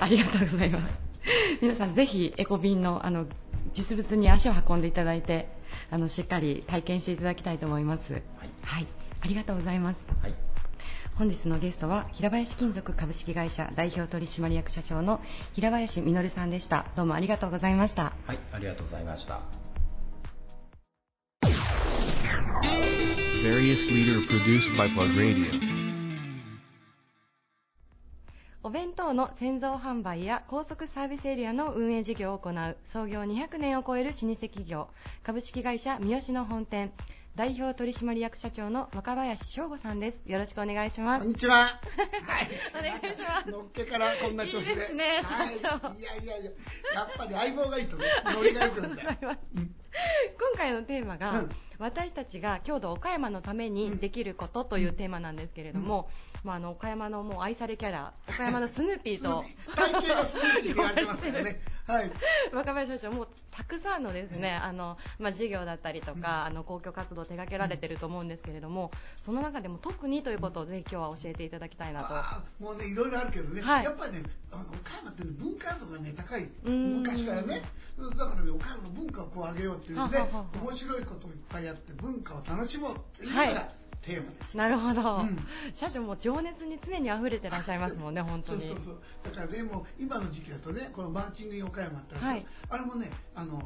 [0.00, 0.92] ありがとうございます、
[1.60, 3.26] 皆さんぜひエコビンのあの
[3.72, 5.48] 実物に足を運んでいただいて
[5.90, 8.22] あのしっかり体験していただきたいと思います、はい、
[8.62, 8.86] はい、
[9.22, 10.06] ありがとうございます。
[10.22, 10.34] はい。
[11.16, 15.20] 本日のゲストは平林金属株式会社代表取締役社長の
[15.52, 16.86] 平林実さんでした。
[16.96, 18.12] どうもありがとうございました。
[18.26, 19.40] はい、ありがとうございました。
[23.44, 25.73] various leader produced by Plug Radio.
[28.66, 34.88] お弁当の製造販売や高速サービスエリアの運営事業を行う創業200年を超える老舗企業
[35.22, 36.90] 株式会社三好の本店
[37.36, 40.22] 代表取締役社長の若林翔吾さんです。
[40.24, 41.24] よろしくお願いします。
[41.24, 41.56] こんにちは。
[41.56, 41.78] はい。
[42.78, 43.50] お願いします。
[43.50, 44.70] のっけからこんな調子で。
[44.70, 45.98] いいですね、社長、はい。
[45.98, 46.50] いやいやいや、
[46.94, 49.36] やっぱり相棒がいいとね、ノリが良くなるんだよ。
[50.38, 51.50] 今回のテーマが、うん。
[51.78, 56.08] 私たちが郷土岡山のためにできることというテーマなんですけれども、
[56.44, 61.60] まあ、あの岡山のもう愛されキャラ岡山のスヌーピーと体型がスヌーピーって言われてますからね。
[61.86, 62.10] はい、
[62.50, 68.90] 若林社長、もうたくさんのですね、あのまあ、事業だったりとか、あの公共活動を手掛けられてると思うんですけれども、
[69.22, 72.14] その中でも特にということをぜひ今日は教えていただきたいなと。
[72.64, 77.60] もうね、いろいろあるけどね、はい、やっぱりね、あの岡山って、ね、文化度がね、高い、昔からね、
[77.98, 83.68] だからね、岡山の文化をこう上げようっていうので、面白いことをいっぱいやって、文化を楽しもうっていうのが、はい。
[84.00, 84.56] テーマです。
[84.56, 85.38] なるほど、うん、
[85.74, 88.84] 社長も情熱に常に溢れてらっしゃいますもんね本当にそうそう。
[88.84, 93.62] そうだからねもう今の時期だとねこのマーチング岡山ってある、はい、あれもねあの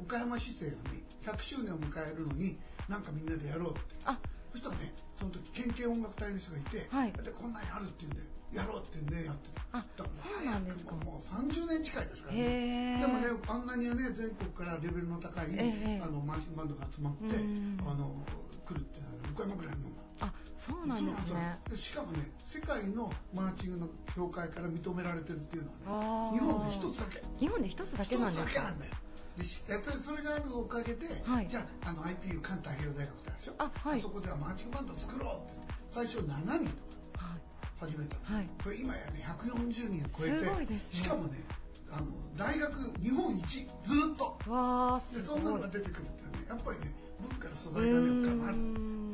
[0.00, 3.80] 岡山市政がね100周年を迎えるのになんかみんなでやろうって。
[4.06, 4.18] あ。
[4.52, 9.62] そしたらねその時県警音楽隊の人がいて、はい、でこんなにあるって言うんでやろうって言うんでやってた。
[9.72, 10.92] あそうなんですか。
[10.92, 13.00] もう30年近いですからね。
[13.00, 17.36] でもねあんなにね全国からレベルの高い、あのマーチングバンドが集まって
[17.88, 18.14] あの
[18.64, 19.78] 来るっていうのは、ね、岡山ぐらいの。
[20.20, 21.58] あそうなんですね。
[21.74, 27.22] しかもね世界のマーチングの協会から認められてるっていうのはね日本で一つだけ。
[27.40, 28.44] 日本で一つだけなんですか。
[28.44, 28.92] 一つだけなんだよ。
[29.36, 29.42] で
[30.00, 33.54] それがあるおかげで、はい、じゃああの IPU 関太平洋大学ってあるでしょ。
[33.58, 36.70] あ,、はい、あそこではマーチングバンドを作ろうって最初7人
[37.12, 37.36] とか
[37.84, 41.38] 始めた、はい、これ今やね140人超えてね、しかもね
[41.90, 44.38] あの大学日本一ずっと。
[44.50, 46.46] わでそんなのが出てくるってね。
[46.48, 48.56] やっぱりね文化の素材がね深まる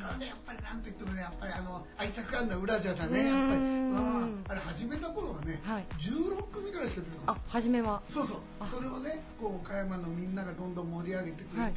[0.00, 3.80] からねやっぱりなんといってもねやっぱりあの愛着あんな裏じゃだねやっぱり。
[3.92, 7.32] ああれ始めた頃はね、はい、16組ぐらいしか出てこな。
[7.32, 8.02] いあ初めは。
[8.08, 8.40] そうそう。
[8.66, 11.72] それをねこう岡山のみんながどんどん盛り上げてくれて、はい、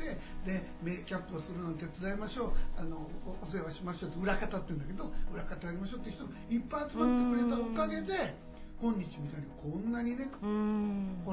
[0.46, 3.08] でメキャップをするの手伝いましょうあの
[3.42, 8.36] お世話しましょうって裏方って言うんだけど裏方やりましょうって人がいっぱい集まってくれたおかげで
[8.82, 10.46] 今日みたいにこんなにねこ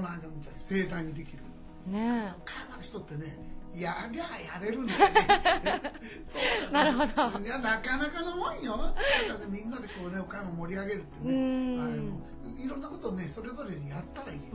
[0.00, 1.42] の間みたいに盛大にできる。
[1.86, 3.36] ね岡山の人ってね
[3.74, 5.82] やりゃやれるんだよね。
[6.72, 7.38] なるほど。
[7.44, 8.76] いやなかなかのもんよ。
[8.76, 11.80] だね、みんなでこうね岡山盛り上げるってね。
[11.80, 11.94] あの
[12.64, 12.68] い。
[12.68, 14.52] ろんなことをねそれぞれにやったらいいです。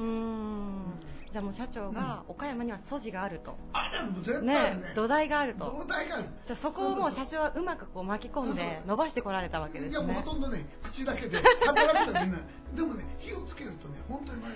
[1.31, 4.53] じゃあもう社長が岡山には素地があると、あれも絶対ね。
[4.53, 5.65] ね土台があると。
[5.65, 6.25] 土台がある。
[6.45, 9.91] じゃあそこをもう社長はうまくこう巻き込んで伸ばしてこられたわけですね。
[9.91, 12.39] いやもうほとんどね口だけで働くとみんな。
[12.73, 14.49] でもね火をつけるとね本当にな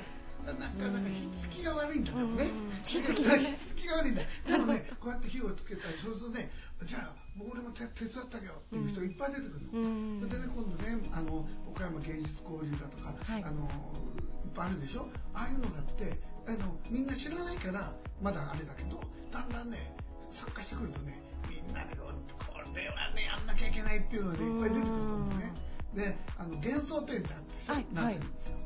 [0.53, 2.47] かなか火つきが悪いんだよね。
[2.85, 3.35] 火つきが
[3.91, 4.21] 悪いんだ。
[4.47, 6.51] でもね、こうやって火をつけたり、そうするとね、
[6.85, 10.27] じゃあ、俺も手伝ってあげようっていう人がいっぱい出てくるの。
[10.27, 15.07] それでね、今度ね、あの、岡山芸術交流だとか、はい、あの、いっぱいあるでしょ？
[15.33, 19.95] ああいうのだって、あの、みんな知らないから、まだあれだけど、だんだんね、
[20.31, 22.11] 参加してくるとね、みんなでこ
[22.75, 25.53] れはね、やんなきゃいけないっていうのでいっぱい出てくると思うね。
[25.93, 28.15] で、あの、幻想展ってあってはい、はい、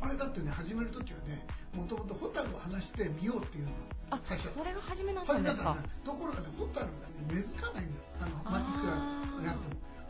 [0.01, 3.71] あれだってね、始めるときはね、もともとホタルを離してみようっていうの。
[4.17, 4.51] が最初。
[4.51, 5.21] それが初めだ。
[5.21, 5.75] ったんですか。
[6.03, 8.03] ところがねホタルがね根付かないんだよ。
[8.21, 9.22] あのマジックが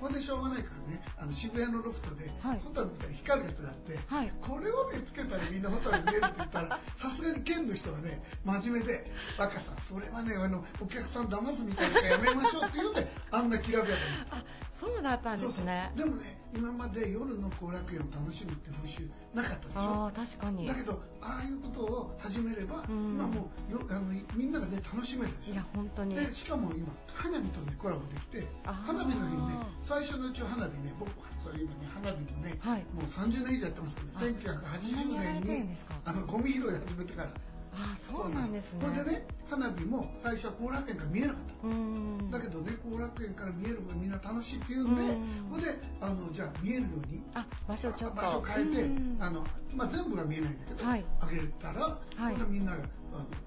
[0.04, 1.02] やってもほんでしょうがないからね。
[1.18, 9.06] あの渋谷のロフトで、はい、ホタルみたいに光るやつがあって、はい、これをねつけたらみんなホタル見えるって言ったら さすがに県の人はね真面目で
[9.40, 14.44] 「若さんそれはねあのお客さん騙すみたいなやめましょう」って言うんであんなきらびやかに。
[14.72, 15.92] そうだったんですね。
[15.96, 19.80] でもね今まで夜の後楽園を楽しむって風習なかったでしょ？
[19.80, 20.68] あ確かに。
[20.68, 24.02] だけどああいうことを始めれば、うん、今もうよあの
[24.36, 25.54] みんながね楽しめるでしょ？
[25.54, 26.16] いや本当に。
[26.16, 37.30] でしかも今花火とねコラボできて花火の日にね最初のうちは花火ね僕はそういう今ね花火もね、はい、もう30年以上やってますけど、ね、1980年にあのゴミ拾い始めてから
[37.76, 38.86] あそうなんですね。
[38.86, 42.38] これでね花火も最初は後楽園から見えなかった。
[42.38, 45.02] だけどね後楽園から見える方がみんな楽しいっていうんで
[45.50, 48.16] これであのじゃあ見えるようにあ場所ちょっと。
[48.18, 52.84] 場所変えてあの、まあ、全部が見えないんだけど、はい、あげたら、はい、みんなが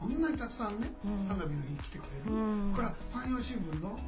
[0.00, 0.86] あんなにたくさんね、
[1.28, 2.36] 花火の日に来てくれる、
[2.72, 3.98] これは山陽新聞の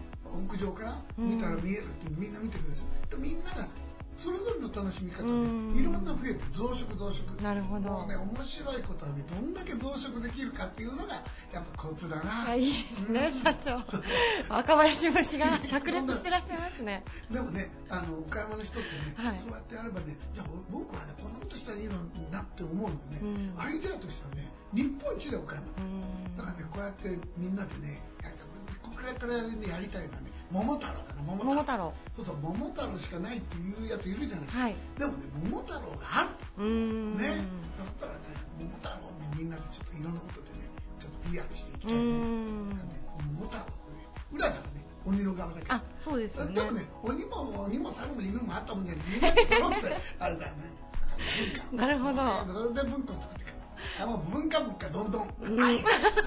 [0.47, 3.67] 屋上から見たら見えるってみんな見てくれるみんなが
[4.19, 5.29] それぞれの楽しみ方で
[5.81, 7.41] いろんな増えて増殖増殖。
[7.41, 7.91] なるほど。
[7.91, 11.15] もうね面白いことはねどんだけ増殖できるかっていうのが
[11.53, 12.55] やっぱコツだな。
[12.57, 13.83] いいですね、社長。
[14.53, 17.05] 若林節が炸裂してらっしゃいますね。
[17.31, 25.65] でもねあの岡山の人ってね、はい、そうやってやればねじゃあ僕はねこんなことしたらいいのになって思うのね、うん、アイデアとしてはね日本一だよ岡山、
[26.37, 28.03] だからねこうやってみんなでね
[28.83, 30.95] これからねやりたいのはね桃太郎
[31.37, 31.93] 桃太郎。
[32.13, 35.19] そうそう桃太郎しかないっていうやついるじゃないですか、はい、でもね
[35.51, 36.65] 桃太郎がある。
[36.65, 37.17] うん。
[37.17, 37.25] ね。
[37.27, 37.39] だっ
[38.01, 38.19] たらね
[38.59, 42.03] 桃太郎をねみんなでちょっといろんなことでねちょっと PR していきたいね。
[43.37, 44.69] 桃太郎ね裏じゃね。
[45.05, 46.55] 鬼の側だけあそうですよね。
[46.55, 49.05] でもね鬼も鬼も猿も犬もあったもんじゃない。
[49.09, 50.73] みんなで揃って あれだよね。
[51.73, 52.23] なるほど。
[52.53, 53.53] それで文化を作っていく
[54.01, 55.85] あもう文化文化どんどん、はい。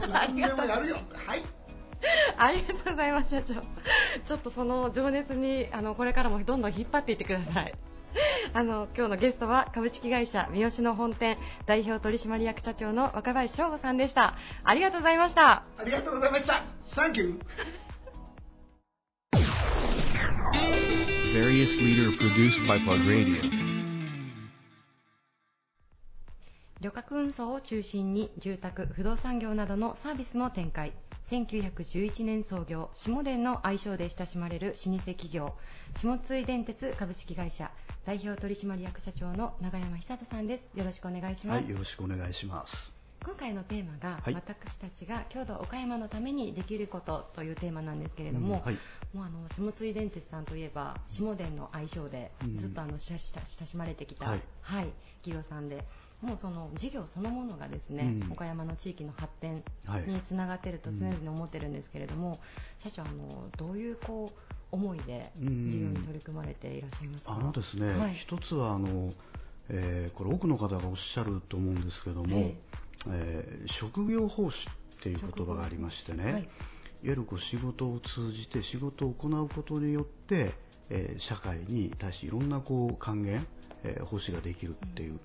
[0.09, 0.95] 何でもやるよ。
[1.25, 1.39] はい
[2.37, 3.55] ありがとうございます社長。
[4.25, 7.73] ちょっとその情熱にあのこれからもどんどん引っ張っていってください。
[8.53, 14.35] あの今日のゲストは株式会社三好の本店代表取締役社長の若林翔吾さんでした。
[14.63, 15.63] ありがとうございました。
[15.77, 16.63] ありがとうございました。
[16.81, 17.61] サンキュー
[26.81, 30.93] 旅客運送を中心に住宅不動産業などのサービスも展開。
[31.27, 35.53] 1911年創業下田の愛称で親しまれる老舗企業
[35.95, 37.69] 下津電鉄株式会社。
[38.03, 40.67] 代表取締役社長の永山久人さんです。
[40.73, 42.91] よろしくお願いします、はい、よろしくお願いします。
[43.23, 48.77] 今回のテーマが、はい、私たちが郷土岡山のためにできることというテーマなんですけれども、うんはい、
[49.13, 54.87] もうあの下津電鉄さんといえば下田の愛称でずっとあの親しまれてきた、はい、はい、
[55.21, 55.85] 企業さんで
[56.21, 59.55] もうその事業そのものがですね、うん、岡山の地域の発展
[60.07, 62.39] につながっていると常々思ってるんですけれども、
[62.79, 67.33] 社長あのどういうこう思いで事業に取り組まれていらっしゃいますか？
[67.33, 69.11] あのですね、はい、一つはあの、
[69.69, 72.55] えー、これ多くの方がおっしゃると思うんですけども、え
[73.09, 76.45] えー、職業奉仕っていう言葉がありましてね、はい、いわ
[77.03, 80.51] ゆるこう仕事を通じて仕事を行うことによって、
[80.89, 83.45] えー、社会に対していろんなこう還元、
[83.83, 85.19] えー、奉仕ができるっていう、うん。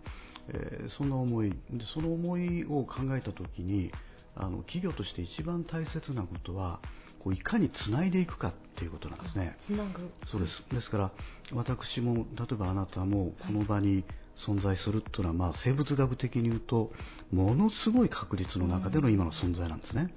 [0.48, 1.50] えー、そんな思い。
[1.70, 3.90] でその思いを考えた時に
[4.34, 6.80] あの企業として一番大切なことは
[7.18, 9.56] こういかにつないでいくかっていうことなんですね。
[9.58, 10.10] つなぐ。
[10.24, 10.64] そうです。
[10.70, 11.12] ですから
[11.52, 14.04] 私も例えばあなたもこの場に
[14.36, 16.90] 存在するっていうのは、まあ、生物学的に言うと
[17.32, 20.12] ものすごい確率の中での今の存在なんですね。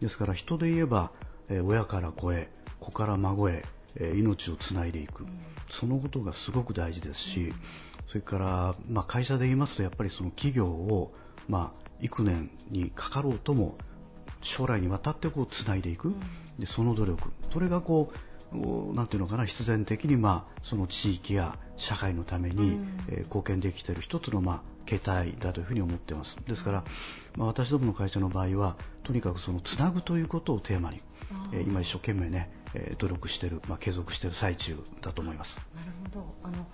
[0.00, 1.10] ですから人で言えば、
[1.48, 2.48] え、親から子へ
[2.80, 3.64] 子から孫へ、
[3.96, 5.26] え、命をつないでいく、
[5.70, 7.52] そのことがすごく大事ですし、
[8.06, 11.14] それから、まあ、会社で言いますとやっぱりその企業を、
[11.48, 13.76] まあ、幾年にかかろうとも
[14.40, 16.14] 将来にわたってこうつないでいく、
[16.58, 17.30] でその努力。
[17.50, 18.18] それがこう
[18.94, 26.36] なんていうのかな必然的に、まあ、その地域や社会のために、うん、えー、貢献できている一つの、まあ、形態だというふうに思っています。
[26.46, 26.84] ですから、
[27.36, 31.00] まあ、私どもの会社の場合はとにかくそのつなぐということをテーマに、
[31.52, 35.60] えー、今一生懸命ね、えー、努力している、まあ、継続している最中だと思います。
[35.74, 36.34] なるほど。
[36.44, 36.66] あの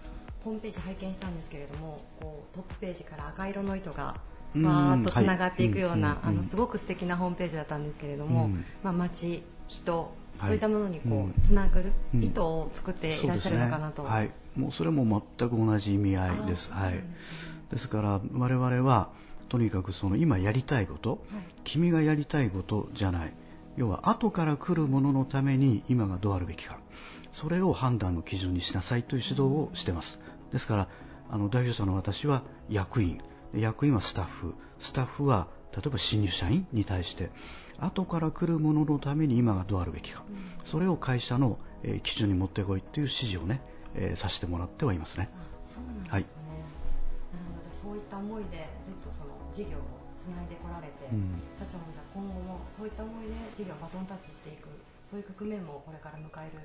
[0.45, 4.17] ホームページ拝見したんですけれどもこうトップページから赤色の糸が
[4.55, 8.51] バーッとつながっていくような、あのすごく素敵なホームページだったんですけれども、
[8.83, 15.05] まあ、街、人、そういったものにこうつながる糸を作っていらっしゃるのかなと、ね、はい、もうそれも
[15.39, 16.73] 全く同じ意味合いです。
[16.73, 16.95] はい、
[17.71, 19.11] ですから我々は
[19.49, 21.21] とにかくその今やりたいこと、はい、
[21.65, 23.35] 君がやりたいことじゃない。
[23.77, 26.79] 要は後から来るもののために今がどうあるべきか。
[27.33, 30.19] それを判断の基準にしなさいという指導をしています。
[30.53, 30.89] ですから
[31.31, 33.21] あの代表者の私は役員。
[33.55, 34.55] 役員はスタッフ。
[34.79, 37.31] スタッフは例えば新入社員に対して
[37.81, 43.61] 後から来るもののために今がどうあるべきか、うん、それを会社の、えー、基準に持ってこいという指示をね、
[43.95, 45.29] えー、させてもらってはいますね。
[45.67, 46.35] そうなんですね、はい、なる
[47.57, 47.91] ほど。
[47.91, 54.69] そういった思いでずっとその事業をつないでこられて、うん、社長もじゃ今後もそういった思いで事業をバトンタッチしていく
[55.09, 56.61] そういう局面もこれから迎える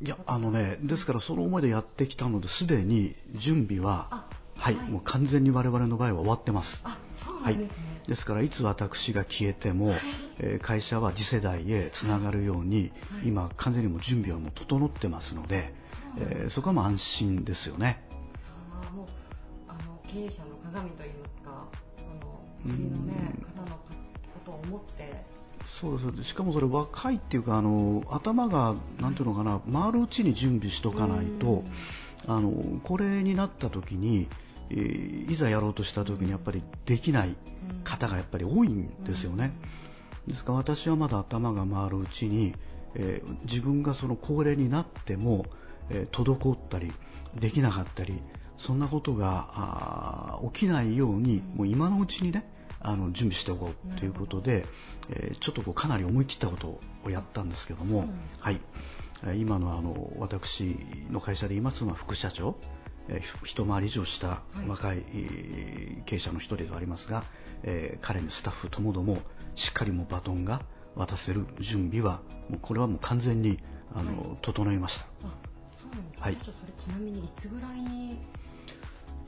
[0.00, 6.82] いやあのねですからその思いでやってきたのですでに準備ははい、はい、もう完全に我々の場合は終わってます。
[6.84, 9.94] あそうなんですね、はい、ですからいつ私が消えても、
[10.38, 15.72] えー、会社は次世代へつながるように、はい、今完全にも準備はもう整ってますので
[16.16, 18.02] そえー、そこはもう安心ですよね。
[18.72, 19.06] あもう
[19.68, 23.80] あの経営者の鏡といいますかその次のね方のこ
[24.44, 25.24] とを思って
[26.22, 31.62] しかもそれ若いっていうかあの頭がなんていうのかな回るうちに準備しとかないと
[32.26, 32.50] あの
[32.82, 34.26] これになった時に、
[34.70, 37.36] えー、いざやろうとした時にやっぱりできない
[37.84, 39.52] 方がやっぱり多いんですよね。
[40.26, 42.54] ですから私はまだ頭が回るうちに、
[42.96, 45.46] えー、自分がその高齢になっても、
[45.90, 46.92] えー、滞ったり
[47.38, 48.20] できなかったり
[48.56, 52.44] そんなことが起きないようにもう今のうちにね
[52.80, 54.66] あの準備しておこうということで、
[55.10, 58.08] えー、ちょっとこうかなり思い切ったことをやったんですけども、
[58.40, 58.60] はい、
[59.36, 60.76] 今のあの私
[61.10, 62.56] の会社で言いますのは副社長、
[63.08, 65.02] えー、一回り以上した若い、
[66.06, 67.24] 経営者の一人ではありますが、
[67.64, 69.18] えー、彼にスタッフともども
[69.56, 70.62] しっかりもバトンが
[70.94, 73.58] 渡せる準備はもうこれはもう完全に
[73.92, 75.06] あの、はい、整いました。
[75.72, 78.18] そうなんですか、はい、それちなみにいつぐらいに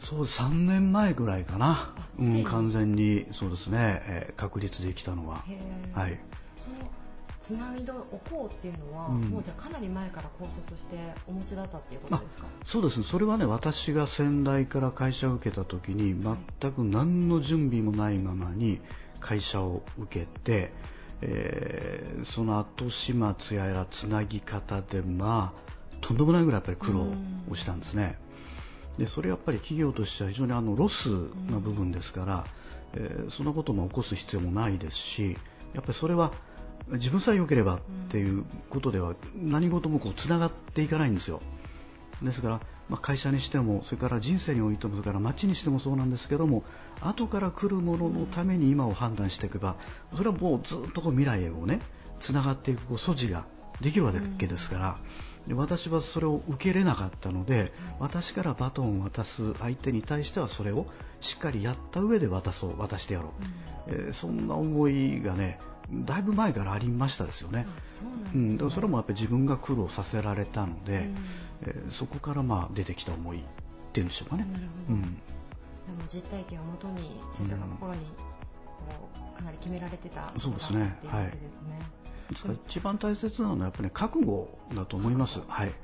[0.00, 3.26] そう3年前ぐらいかな、うん、完全に。
[3.32, 5.44] そうですね、えー、確立できたのは。
[5.94, 6.18] はい。
[6.56, 6.76] その
[7.40, 7.96] つないでお
[8.30, 10.96] こうっていうのは、うん、もうじゃかなり前から構想として
[11.26, 12.46] お持ちだったっていうことですか？
[12.64, 18.80] そうですそれはね私が先代から会社を受けた時に全く何の準備もないままに
[19.20, 20.72] 会社を受けて、
[21.22, 27.06] えー、その後始末やらつなぎ方でまあとんでもないぐらいやっぱり苦労
[27.50, 28.16] をしたんですね。
[28.98, 31.08] でそれやっぱり企業としては非常にあのロス
[31.50, 32.44] な部分ですから、
[32.94, 35.38] えー、そんなことも起こす必要もないですし
[35.74, 36.32] やっぱりそれは
[36.88, 41.40] 自分さえ良ければっていうことでは何事もこうつながっていかないんですよ。
[42.22, 46.64] ですから、まあ、会社にしてもそれから人生においてもそれから街にしてもそうなんですけども
[47.00, 49.76] 後から来るもののために今を判断していけば
[50.14, 51.80] それはもうずっとこう未来へをね
[52.18, 53.46] つながっていくこう素地が
[53.80, 54.98] できるわけですから、
[55.46, 60.86] で私はそれを受け入れなかったので私からバトンを渡す相手に対してはそれを
[61.20, 63.32] しっかりやった上で渡そう渡してやろ
[63.88, 65.58] う、うん、えー、そんな思いがね
[65.92, 67.66] だいぶ前からありましたですよね。
[68.32, 71.16] うん、だからそれもやっぱり自分が苦労させられたので、うん、
[71.62, 73.42] えー、そこからまあ出てきた思いっ
[73.92, 74.46] ていうんでしょうかね。
[74.52, 74.94] なるほど。
[74.94, 75.14] うん、でも
[76.08, 78.00] 実体験をもとに先生が心に
[78.66, 80.96] こうかなり決められてたそうですね。
[81.06, 81.32] はい。
[82.30, 85.74] ですから一番大切なのはやっぱり、ね、覚悟だと思います、はい。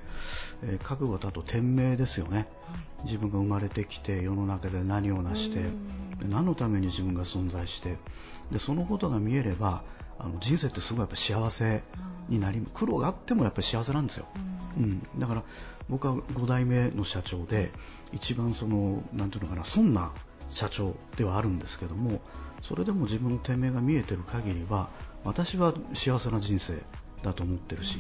[0.63, 2.47] えー、覚悟とあと天命ですよね、はい、
[3.05, 5.65] 自分が生まれてきて世の中で何を成して
[6.27, 7.97] 何のために自分が存在して
[8.51, 9.85] でそのことが見えれば
[10.19, 11.83] あの人生ってすごいやっぱ幸せ
[12.29, 14.27] になり苦労があってもやっぱり幸せなんですよ、
[14.79, 15.43] うん、だから
[15.89, 17.71] 僕は5代目の社長で
[18.13, 20.13] 一番そのなんていうのかなそんな
[20.51, 22.21] 社長ではあるんですけども
[22.63, 24.89] それでも自分の天命が見えてる限りは
[25.27, 26.75] 私は幸せな人生
[27.23, 27.99] だと思ってるし、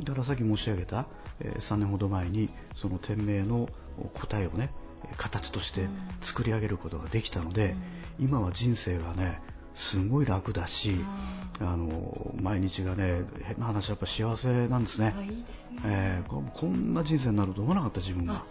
[0.00, 1.06] だからさっき申し上げた、
[1.40, 3.68] え3年ほど前にその店名の
[4.14, 4.70] 答えをね
[5.16, 5.88] 形として
[6.20, 7.74] 作り上げることができたので、
[8.18, 9.40] 今は人生がね
[9.74, 10.96] すごい楽だし、
[11.60, 15.14] あの毎日がね変な話やっぱ幸せなんですね。
[15.22, 18.44] いいですねえー、こんな人生になると思わなかった自分が。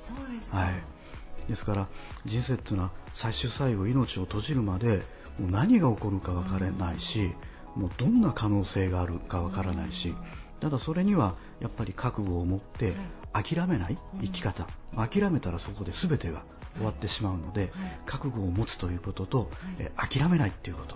[0.51, 1.49] はい。
[1.49, 1.88] ですから
[2.26, 5.03] 人生っていうのは最終最後命を閉じるまで
[5.39, 7.32] もう何が起こるか分からないし、
[7.78, 10.15] もうどんな可能性があるかわからないし、
[10.59, 12.95] ただそれにはやっぱり覚悟を持って
[13.34, 16.43] 諦めない生き方、諦めたらそこで全てが
[16.75, 17.71] 終わってしまうので、
[18.05, 20.95] 覚悟を持つということと、え諦めないということ、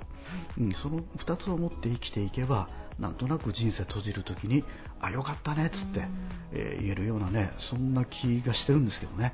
[0.59, 2.67] うん、その2つを持って生きていけば
[2.99, 4.63] なんとなく人生閉じるときに
[4.99, 6.05] あよかったねっつって、
[6.53, 9.33] えー、言えるようなねそんな気がしてるんですけどね。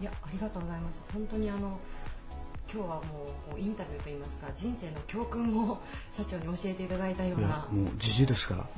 [0.00, 1.02] いやありがとうございます。
[1.12, 1.78] 本当にあの
[2.72, 3.02] 今日はも
[3.56, 5.78] うインタビューといいますか人生の教訓を
[6.12, 7.68] 社長に教えていただいたような。
[7.70, 8.68] もうじじですから。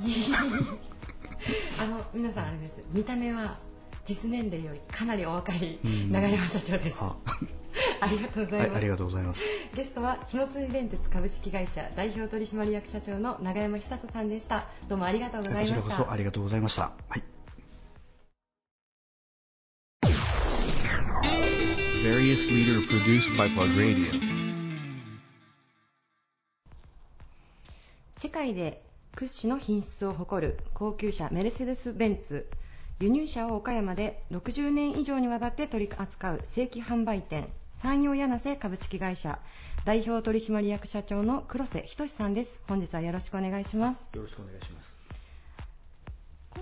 [1.81, 2.83] あの皆さんあれです。
[2.93, 3.59] 見た目は
[4.05, 6.97] 実年齢よりかなりお若い永山社長です、
[8.01, 9.45] ありがとうございます、はい、ありがとうございます。
[9.75, 14.67] ゲストは下津電鉄株式会社代表取締役社長の永山久人さんでした。
[14.89, 15.77] どうもありがとうございました。
[15.77, 16.93] こちらこそありがとうございました。
[17.09, 17.38] はい
[22.03, 24.07] various leader produced by Plug Radio.
[28.19, 28.83] 世界で
[29.17, 32.49] 屈指の品質を誇る高級車メルセデス・ベンツ。
[33.01, 37.49] 輸入車を岡山で60年以上にわたって取り扱う正規販売店。
[37.73, 39.41] 山陽柳瀬株式会社。
[39.85, 42.61] 代表取締役社長の黒瀬仁さんです。
[42.69, 44.01] 本日はよろしくお願いします。
[44.15, 44.95] よろしくお願いします。
[44.95, 44.98] 今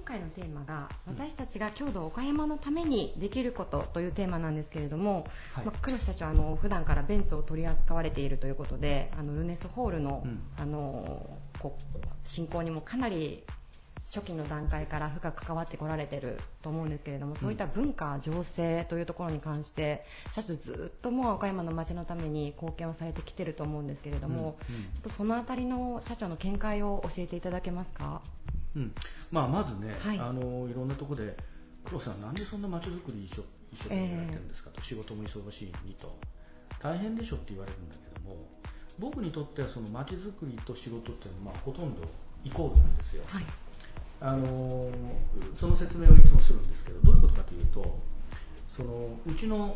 [0.06, 11.28] 回のテーマが私たちが郷土岡山のためにできることというテーマなんですけれども、はい、まあ、黒社長あの普段からベンツを取り扱われているということであのルネスホールのうん、あの
[11.58, 13.44] こう進行にもかなり
[14.06, 24.76] 初期の段階から深く関わってこられてると思うんですけれども、そういった文化、情勢というところに関して、社長ずっともう岡山の街のために貢献をされてきてると思うんですけれども、うん。
[24.76, 28.22] うん、ちょっとそのあたりの社長の見解を教えていただけますか？
[28.76, 28.92] うん。
[29.32, 31.36] まあ、まずね、はい、あのいろんなところで
[31.84, 36.16] 黒さん、なんでそんな街づくり一生一生懸命やってるんですかと、えー、仕事も忙しいのにと。
[36.82, 38.36] 大変でしょって言われるんだけども
[38.98, 42.02] 僕にとってはその街づくりと仕事っていうのはまあほとんど
[42.44, 43.44] イコールなんですよ、はい、
[44.20, 44.90] あの
[45.58, 47.98] その説明をいつもするんですけどどういうことかというと
[49.26, 49.74] うちの、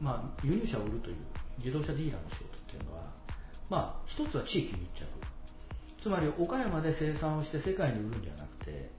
[0.00, 1.16] まあ、輸入車を売るという
[1.58, 3.02] 自動車ディーラーの仕事っていうのは、
[3.70, 5.04] まあ、一つは地域密着
[6.02, 8.90] つまり岡山で生産をして世界に売るんじゃなくて、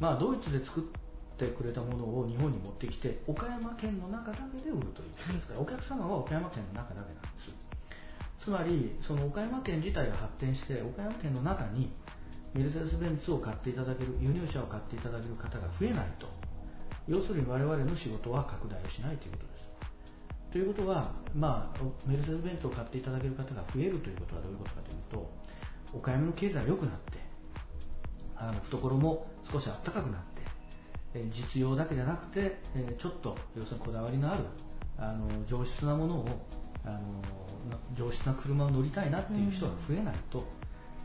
[0.00, 0.82] まあ、ドイツで作っ
[1.38, 7.54] てくれたものを日本に持ってきて岡山県の中だけで売るということですから、お客様は岡山県の中だけなんです
[8.38, 11.92] つまりその岡山県自体が発展して岡山県の中に
[12.54, 16.26] メルセデス・ベンツを買っていただける輸入車を買っていただける方が増えないと
[17.06, 19.62] 要するに我々の仕事は拡大をしないということです。
[20.50, 25.30] ということは、まあ、メルセデス・ベンツを買っていただける方が増えるということはどういうことかというと
[25.94, 27.18] 岡山の経済が良くなって
[28.36, 30.20] あの懐も少し暖かくなっ
[31.12, 32.58] て実用だけじゃなくて
[32.98, 34.44] ちょっと要するにこだわりのある
[34.98, 36.26] あの上質なものを
[36.84, 36.98] あの
[37.94, 40.46] 上質な車を乗りたいなっていう人が増えないと、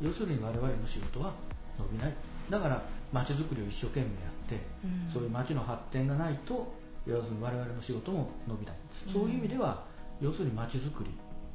[0.01, 1.33] うん、要するに我々の仕事は
[1.77, 2.13] 伸びない。
[2.49, 2.81] だから
[3.11, 6.73] 街づくりを一生懸命やって、うん、そういう街の発展がないと
[7.05, 8.75] 要するに我々の仕事も伸びない。
[9.07, 9.85] うん、そういう意味では
[10.19, 11.11] 要するに街づくり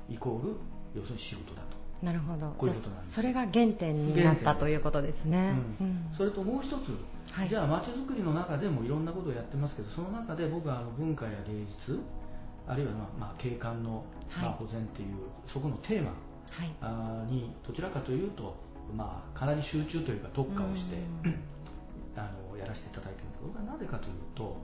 [0.08, 0.56] イコール
[0.94, 2.52] 要するに仕事だとなるほど。
[2.58, 3.14] こういうことなんです。
[3.14, 6.96] それが原点になったということですね、うん、それともう一つ、
[7.30, 12.00] はい、じゃあ街づくりの中でもいろんなことをやってますけどその中で僕はあの文化や芸術
[12.66, 14.04] あるいは、まあ、景観の、
[14.40, 15.08] まあ、保全っていう、
[15.48, 16.10] そこのテーマ、
[16.80, 18.54] はい、にどちらかというと、
[18.96, 20.96] まあ、かなり集中というか特化をして、
[22.16, 24.56] あのやらせていただいてるんですけどこれはなぜかというと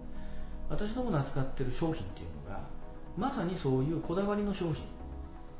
[0.68, 2.60] 私どもの扱っている商品っていうのが
[3.16, 4.84] まさにそういうこだわりの商品。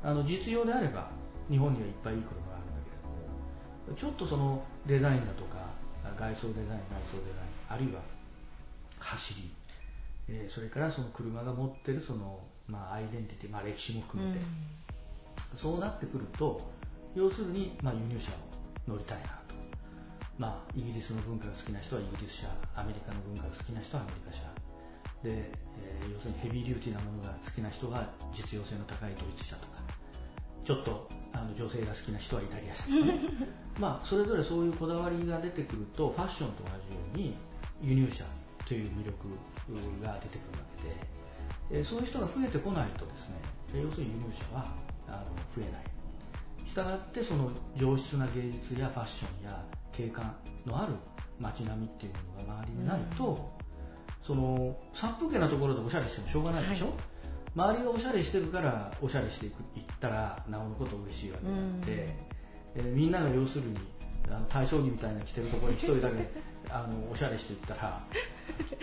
[0.01, 1.09] あの実用であれば
[1.49, 5.57] 日本にはいっぱいいい車があるんだけれどもちょっとそのデザインだとか
[6.17, 8.01] 外装デザイン内装デザインあるいは
[8.99, 9.51] 走り
[10.31, 16.61] えー、それからその車が持ってるその、まあ、アイデンティティ、まあ、歴史も含めて、うん、そうなってくると
[17.15, 18.35] 要するに、まあ、輸入車を
[18.87, 19.55] 乗りたいなと、
[20.37, 24.43] まあ、イギリスの文化が好きな人はイギリス車アメリカの文化が好きな人はアメリカ車。
[25.19, 29.88] で、えー、要するにヘビーデューティーなものが好きな人は実用性の高いドイツ車とか。
[30.63, 33.19] ちょっとあの女性が好きな人はイタリア車とか、ね、
[33.79, 37.35] まあそれぞれそういうこだわりが出てくるとファッションと同じように
[37.81, 38.25] 輸入車
[38.65, 39.27] という魅力
[40.01, 43.35] が出てくるわけで、えそういう人が増えてこないとですね
[43.81, 44.65] 要するに輸入車は
[45.07, 45.89] あの増えない。
[46.69, 50.35] したがってその上質な芸術やファッションや景観
[50.67, 50.93] のある
[51.39, 53.37] 街並みっていうものが周りにないと、うん、
[54.21, 56.95] その殺風景なところでおしゃれしてもしょうがないでしょ、はい、
[57.55, 63.77] 周りがおしゃれしてるからおしゃれしていくいったらなおのこと嬉しいわけであって、うん、えみんなが要するに
[64.29, 66.29] あの体操着みたいな着てるところに一人だけ
[66.69, 68.01] あのおしゃれしていったら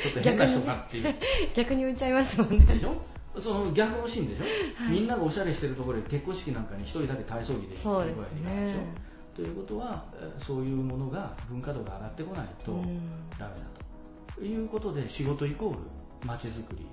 [0.03, 1.15] ちょっと変な人かっていう。
[1.55, 2.65] 逆に 言っちゃいますもんね。
[2.65, 2.95] でしょ？
[3.41, 4.43] その逆のシーンでしょ、
[4.83, 9.37] はい、みんながおしゃれしてるところで結婚式なんかに一人だけ体操着で行ってるぐらいでいいでしょ？
[9.37, 10.05] ということは
[10.39, 12.83] そういうものが文化度が上がってこないとダメ
[13.39, 13.49] だ
[14.35, 14.43] と。
[14.43, 15.79] いうことで仕事イコール
[16.27, 16.87] 街づくり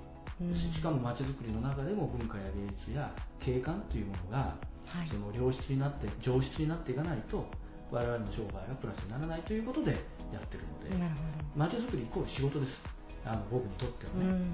[0.52, 3.10] しかも街づくりの中でも文化や芸術や
[3.40, 4.38] 景観というものが、
[4.86, 7.46] はい、その良質になって上質になっていかないと
[7.90, 9.96] 我々の商売がプラスにならないということでや
[10.42, 11.24] ってるのでなるほど。
[11.56, 12.82] 街づくりイコール仕事です。
[13.24, 14.44] あの僕にとってはね。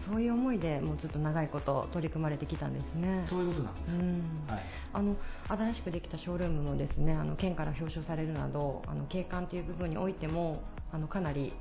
[0.00, 3.22] そういう思いでもうずっと長いこと取り組まれてきたんですね。
[3.26, 4.62] そういうことなんです、はい、
[4.94, 5.14] あの
[5.46, 11.52] 新しくできたショールームもですねあの県から表彰されるなどあの景観という部分においてもあのかなり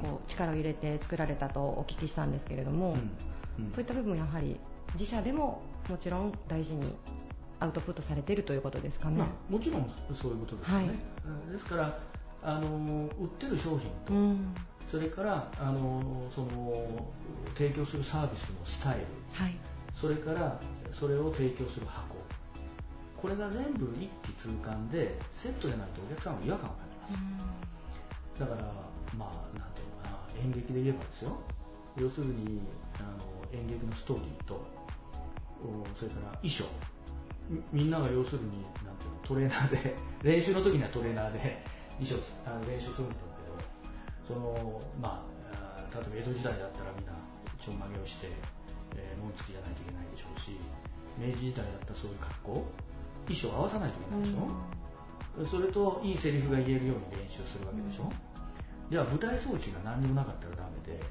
[0.00, 3.64] こう力を入れて作られたとお聞きしたんですけれども、うん。
[3.64, 4.58] うん、そういった部分やはり
[4.94, 6.96] 自社でももちろん大事に
[7.60, 10.92] アウトプットされているということですかね、まあ、もちろんそういうことですよね、は
[11.50, 11.98] い、ですから
[12.42, 12.68] あの
[13.20, 14.54] 売ってる商品と、うん、
[14.90, 16.72] それからあのその
[17.56, 19.00] 提供するサービスのスタイル、
[19.32, 19.56] はい、
[19.94, 20.58] それから
[20.92, 22.16] それを提供する箱。
[23.16, 26.78] これが全部一気通貫でセットでないとお客さんは違和感を感
[27.08, 27.38] じま
[28.34, 28.62] す、だから
[29.16, 29.62] まあ
[30.40, 31.38] 演劇で言えばですよ。
[31.96, 32.60] 要するに
[32.98, 34.64] あの演劇のストーリーと
[35.98, 36.64] それから衣装。
[37.72, 41.64] みんなが要するになんていうのトレーナーで 練習の時にはトレーナーで
[41.98, 42.16] 衣装
[42.46, 47.12] あの練習するんだけどそのまあ例えば江戸時代だったらみんな
[47.60, 48.28] ちょんまげをして、
[48.96, 50.56] えー、紋付きじゃないといけないでしょうし
[51.18, 52.66] 明治時代だったらそういう格好
[53.28, 54.48] 衣装合わさないといけないでしょ、
[55.38, 58.10] うん、それといいセリフが言えるように練習するわけでしょ、うん、
[58.92, 61.02] では舞台装置が何にもなかったらダメで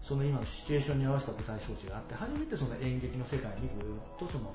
[0.00, 4.50] その今のシチュエーションに合わせた舞台装置があって初めてその演劇の世界にぐっとその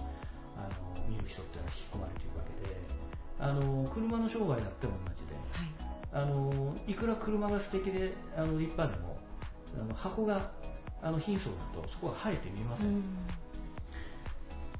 [0.58, 0.66] あ
[0.98, 2.76] の見る人っていうのは引き込まれているわけで
[3.38, 9.20] あの車の商売だって同じで、はい、あのいくら車が素敵であの立派でも
[9.80, 10.50] あの箱が
[11.04, 13.04] あの貧相だとそこが生えて見えません、ん、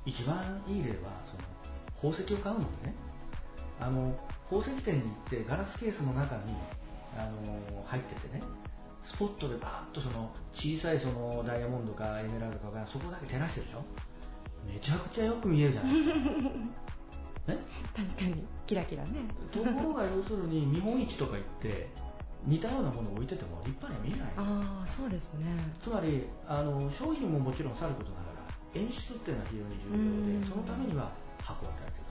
[0.08, 2.96] 一番いい例はその宝石を買うのでね。
[3.82, 4.16] あの
[4.48, 6.54] 宝石店に行ってガラスケースの中に
[7.18, 8.42] あの入っててね
[9.04, 13.84] スポットでバーッとその小さいそのダイヤモンドかエメラルドかがそこだけ照らしてるでしょ？
[14.72, 16.20] めちゃくちゃよく見えるじゃないですか。
[17.48, 17.58] ね、
[17.96, 19.10] 確かにキラキラね。
[19.52, 21.90] ところが要するに見本市とか行って
[22.46, 24.34] 似たようなものを置いてても立派には見えない。
[24.38, 25.48] ああそうですね。
[25.82, 32.08] つまりあの商品ももちろんさることながら演出っていうのは非常に重要でそのためには箱を与えていく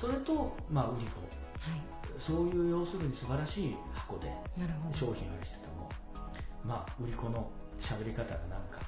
[0.00, 1.80] それと、まあ、売り子、はい、
[2.18, 4.32] そういう要するに素晴らしい箱で
[4.92, 5.88] 商品を愛してても、
[6.64, 7.48] まあ、売り子の
[7.80, 8.80] 喋り方がなんか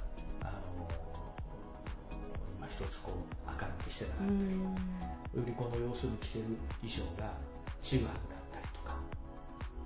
[0.43, 0.89] あの
[2.59, 4.41] 今一つこう明るくしてたなったり
[5.35, 6.45] 売り子の要するに着てる
[6.83, 7.33] 衣装が
[7.83, 8.97] ちぐはぐだったりとか。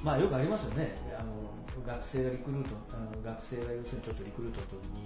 [0.03, 0.95] まあよくありますよね。
[1.19, 1.33] あの
[1.87, 5.05] 学生がリクルートあの学生が要するにちょっとリクルートの時に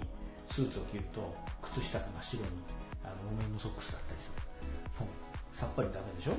[0.49, 2.49] スーツを着ると靴下が真っ白に
[3.03, 4.39] あの木綿のソックスだったりする
[5.51, 6.33] さっぱりダメでしょ？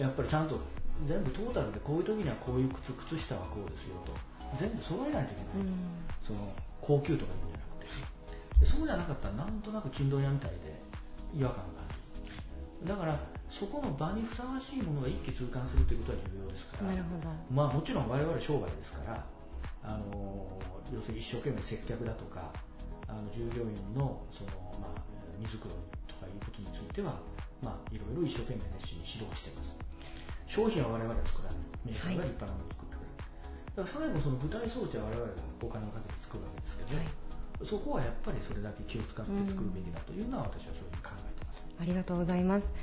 [0.00, 0.60] やっぱりちゃんと
[1.08, 4.12] 全部トータルでこういう時にはこういう靴靴下はこうですよと。
[4.58, 5.66] 全部揃えないといけない、
[6.22, 8.66] その高級とか言うんじゃなくて。
[8.66, 10.82] そうじゃなかったらなんとなく金問屋みたいで
[11.38, 11.80] 違和感が
[12.84, 16.90] だからそこの場にふさわしいものが一気通貫するということは重要ですから。
[16.90, 19.26] なるほど、まあ、もちろん我々商売ですから
[19.82, 20.48] あの
[20.92, 22.52] 要するに一生懸命接客だとか
[23.08, 25.02] あの従業員のその、まあ、
[25.38, 25.74] 荷造り
[26.06, 27.18] とかいうことについては、
[27.62, 29.76] まあ、いろいろ一生懸命熱心に指導しています
[30.50, 31.60] 商品は我々は作らない。
[31.86, 35.32] メーカーが立派なものを作ってくれる、はい、だから最後その舞台装置は我々が
[35.62, 37.06] お金をかけて作るわけですけど、はい、
[37.64, 41.62] そこはやっぱりそれだけ気を使って作るべきだというのは私はそういうふうに考えています。
[41.80, 42.74] ありがとうございます。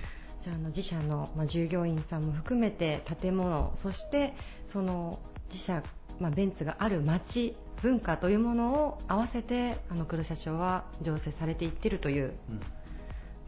[0.41, 4.33] じゃああの自社の、まあ、従業員さんも含めて建物そして
[4.67, 5.83] その自社、
[6.19, 12.65] まあ、ベンツがある街文化というものを合わせてあの黒社長は醸成されていってるという、うん、じ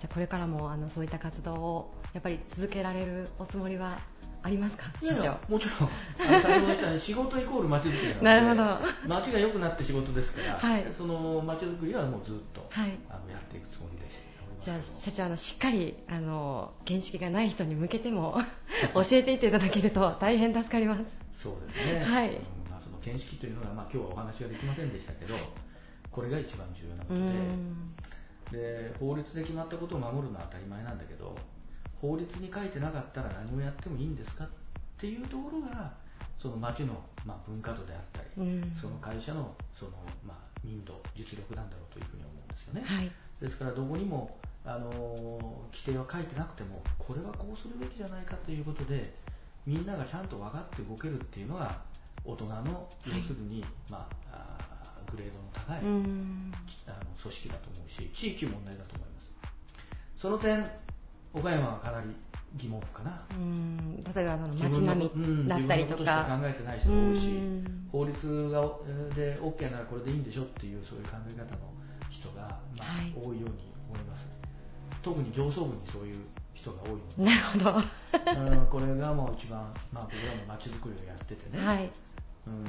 [0.03, 3.99] ゃこれからもあのそういった活動をやっぱり続けられるおつもりは
[4.41, 4.85] ありますか？
[5.01, 5.37] 社長。
[5.51, 5.89] もちろん。
[6.15, 8.25] 先ほど言ったように仕事イコール街づくりなので。
[8.25, 9.15] なるほど。
[9.15, 14.09] 街が良くなって仕事ですから、はい、その街づくりはもうずっと、はい、あのやっていくつもりで。
[14.09, 14.29] す
[14.59, 18.37] じゃあ社長あのしっかりあの見識がない人に向けても
[18.93, 21.03] 教えていっていただけると大変助かります。
[21.33, 22.31] そうですね、はい。
[22.69, 25.35] まあ、その見識というのが、まあ、今日はお話ができませんでしたけど
[26.11, 27.79] これが一番重要なことで。
[28.51, 31.35] で法律で決まったことを守るのは当たり前なんだけど
[32.01, 34.47] 法律に書いてなかったら何をやってもいいんですかっ
[34.97, 35.91] ていうところが
[36.37, 36.93] その町の、
[37.25, 39.91] まあ、文化度であったり、その会社のその、
[40.25, 44.89] まあ、民度実力なんだろうというふうに思うんですよね、はい、ですからどこにもあの
[45.71, 49.03] 規定は書いてなくてもこれはこうするべきじゃないかということで
[49.65, 51.81] みんながちゃんと分かって動けるっていうのが
[52.23, 54.57] 大人の要するに、はい、まあ、
[55.11, 59.29] グレードの高いあの組織だと思うし地域問題だと思います。
[60.17, 60.65] その点
[61.33, 62.07] 岡山はかなり
[62.55, 63.21] 疑問符かな。
[63.31, 63.97] うん。
[63.97, 67.39] 例えばあの街並みだったりとか、うん、自分のことしか考えてない人が多いし
[67.91, 68.61] 法律が
[69.15, 72.41] で OK ならこれでいいんでしょっていうそういう考え方の人が、
[72.77, 74.39] まあ、はい、多いように思います。
[75.01, 76.15] 特に上層部にそういう
[76.53, 76.99] 人が多いの。
[77.17, 81.89] で なるほど、これがもう一番、まあ、僕らも街づくりをやっててね、はい、
[82.47, 82.63] うん、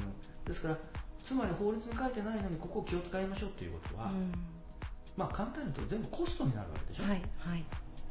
[0.45, 0.77] ですから
[1.17, 4.31] つまり法律に書いてないのにここを気を使いましょうということは、うん、
[5.17, 7.65] まあ、簡単に言うと全部コストになるわけでしょ、はいはい、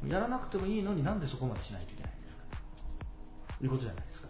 [0.09, 2.43] やらなくてもいいのになんでそこまでしないといけないんですか。
[3.57, 4.27] ということじゃないですか。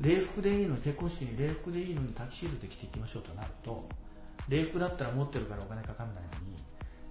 [0.00, 3.88] 礼服でいいのに結婚式に礼服でいいのにタキシードで着ていきましょうとなると
[4.48, 6.56] 礼服だったら持ってるからお金かかんないのに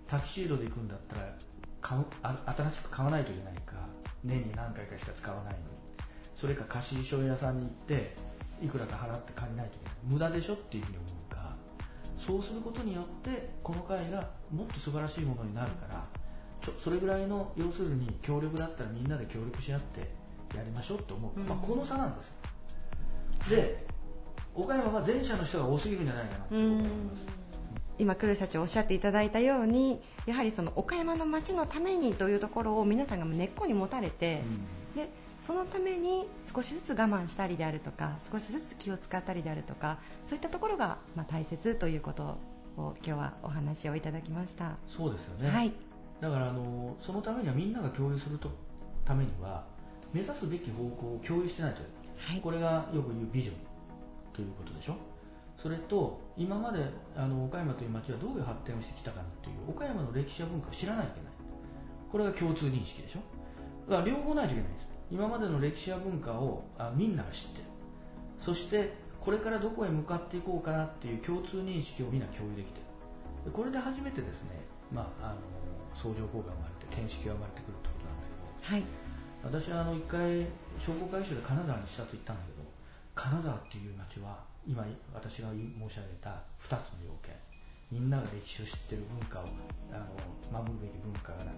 [0.07, 1.35] タキシードで行くんだったら
[1.81, 3.73] 買う新しく買わないといけないか
[4.23, 5.63] 年に何回かしか使わないのに
[6.35, 8.15] それか貸衣装屋さんに行って
[8.61, 9.93] いくらか払って借りないといけない。
[10.03, 11.38] 無駄でしょっていうふうに思うか
[12.29, 16.05] そうすることによってこの会がもっと素晴らしいものになるから
[16.61, 20.01] ちょそれぐらいの要するに協力だったらみんなで協力し合って
[20.55, 23.87] やりましょうって思う、うん、まあ、この差なんですで
[24.53, 27.25] 岡山は前者の人が多すぎるんじゃないかなと思います。
[27.97, 34.41] 今、黒社長おっしゃっていただいたようにやはりその岡山の街のためにというところを皆さんが根っこに持たれて、
[34.95, 35.09] うん、で
[35.39, 42.37] そのために少しずつ我慢したりであるとか少しずつ気を使ったりであるとかそういったところがまあ大切ということ
[42.77, 44.77] を今日はお話をいただきました。
[44.87, 45.73] そうですよね、はい、
[46.21, 48.49] だからあのそのためにはみんなが共有すると
[49.05, 49.63] ためには
[50.13, 51.81] 目指すべき方向を共有してないと、
[52.17, 53.55] はい、これがよく言うビジョン
[54.33, 54.95] ということでしょ。
[55.57, 56.85] それと今まで
[57.17, 61.31] あの岡山という町はどういう発展をしてきたかという岡山の歴史や文化を知らないといけない。
[62.11, 63.19] これが共通認識でしょ。
[63.89, 67.63] だから両方ないといけないんです今までの歴史や文化をあみんなが知ってる。
[68.41, 72.79] そしてこれからどこへ向かっていこうかなっていう共通認識をみんな共有できて
[73.45, 73.51] る。
[73.51, 74.61] これで初めてですね、
[74.93, 75.39] まあ、あの
[75.95, 78.83] 相乗効果が生まれて天式が生まれてくるってことなんだけど、はい、
[79.43, 80.45] 私はあの一回
[80.77, 82.67] 商工会議所で金沢にしたと言ったんだけど
[83.15, 87.33] 金沢っていう町は今私が申し上げた2つの要件。
[87.91, 89.45] みんなが歴史を知ってる文化を
[89.89, 89.97] あ
[90.53, 91.49] の守るべき文化が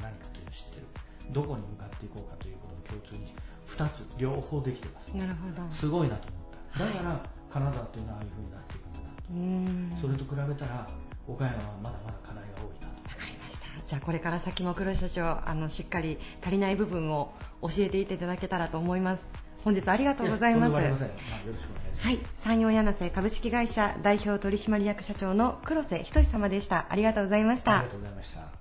[0.00, 0.86] 何かというのを知ってる
[1.32, 3.26] どこに向かっていこうかということを共通に
[3.68, 5.16] 2つ両方できてます。
[5.16, 5.72] なるほど。
[5.72, 6.42] すごいなと思っ
[6.78, 6.84] た。
[6.84, 7.20] だから、はい、
[7.52, 10.86] 金沢というのはああいうふうになっていくんだなとそれと比べたら
[11.26, 13.02] 岡山はまだまだ課題が多いなと。
[13.08, 13.66] 分かりました。
[13.84, 19.26] じゃあこれから先も黒社長あのしっかり足りない部分を教えていただけたらと思います。
[19.64, 20.72] 本日ありがとうございます。
[20.72, 22.02] まあ、よろしくお願いします。
[22.02, 26.86] はい、山陽柳瀬株式会社代表取締役社長の黒瀬仁様でした。
[26.88, 27.78] ありがとうございました。
[27.78, 28.55] ありがとうございました。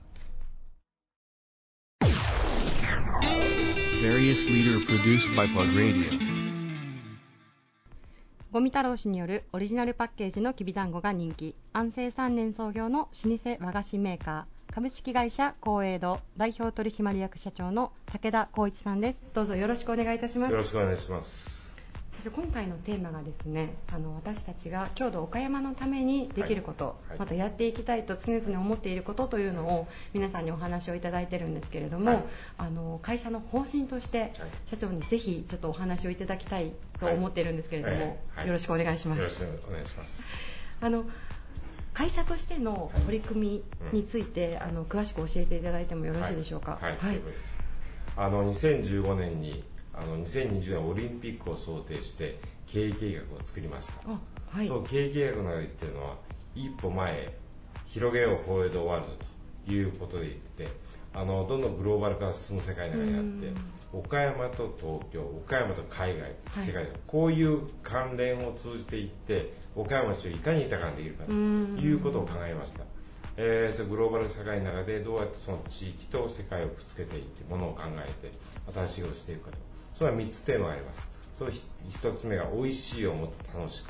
[8.52, 11.56] ゴミ太郎氏によるオリジナルパッケージのきびだんごが人気。
[11.74, 14.74] 安政3年創業の老舗和菓子メーカー。
[14.74, 16.20] 株式会社光栄堂。
[16.38, 19.24] 代表取締役社長の武田光一さんです。
[19.34, 20.52] どうぞよろしくお願いいたします。
[20.52, 21.65] よろしくお願いします
[22.16, 27.10] そして今回のテーマがですねあの私たちが郷土岡山のためにできること、はい。
[27.10, 32.24] はい、またやっていきたいと常々思っていることというのを皆さんにお話をいただいてるんですけれども、はい、
[32.58, 34.34] あの会社の方針として
[34.66, 39.20] 社長にぜひちょっとお話をいただきたいと思っているんですけれども、よろしくお願いします。
[39.20, 40.26] よろしくお願いします。
[40.82, 41.06] あの
[41.94, 46.78] 会社としての取り組みについて、あの詳しく教えていただいてもよろしいでしょうか？
[46.82, 47.22] はい、はい、
[48.18, 49.64] あの2015年に
[49.98, 52.38] あの2020年オリンピックを想定して
[52.68, 53.94] 経営計画を作りました。
[54.58, 56.16] はい、その経営計画の中で言ってるのは
[56.56, 57.34] 一歩前
[57.88, 59.16] 広げようフォーエドワールド
[59.66, 60.68] ということで言って
[61.14, 66.36] あのどんどんグローバル化が進む世界の中にあって岡山と東京岡山と海外、
[66.66, 72.84] 世界こういう関連を通じていって岡山町をいかに豊かにできるかということを考えました。
[73.38, 78.32] えー、グローバル社会の中でどうやってその地域と世界をくっつけていってものを考えて
[78.74, 79.58] 新しいをしていくかと
[79.98, 81.10] それは3つテーマがあります。
[81.38, 83.90] その1つ目が美味しいをもっと楽しく。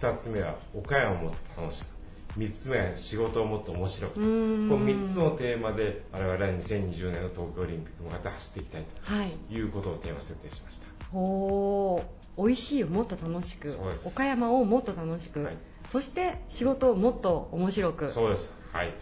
[0.00, 1.96] 2つ目は岡山をもっと楽しく。
[2.38, 4.14] 3つ目は仕事をもっと面白く。
[4.14, 9.54] この3つのテーマで我々は2020年の東京オリンピック向かって走っていきたいと。
[9.54, 9.60] い。
[9.60, 12.02] うことをテーマ設定しました、お
[12.36, 13.74] 美味しいをもっと楽しく。
[14.04, 15.56] 岡山をもっと楽しく、はい、
[15.90, 18.12] そして仕事をもっと面白く。
[18.12, 18.52] そうです。
[18.72, 18.92] はい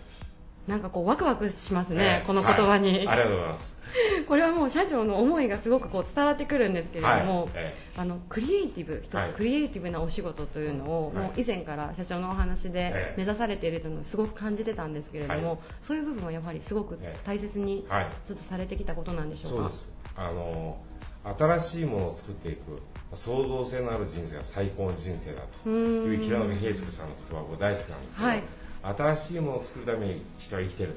[0.67, 3.83] なんかこうワクワクしますね、えー、この言葉に、はい、ありがとうございます。
[4.27, 7.51] これはもう社長の思いがすごくこう伝わってくるんですけれども、はい。
[7.55, 17.87] えー、あのクリエイティブ一つクリエイティブなお仕事というのを、もう以前から社長のお話で目指されているというのをすごく感じてたんですけれども、そういう部分はやはりすごく大切に
[18.25, 19.93] ずっとされてきたことなんでしょうか、そうです。
[20.17, 20.79] あの
[21.25, 22.83] 新しいものを作っていく
[23.15, 25.69] 創造性のある人生が最高の人生だと。
[25.69, 28.43] いう平野平介さんの言葉が大好きなんですけど、はい
[28.85, 30.95] 新しいものを作るために人は生きてる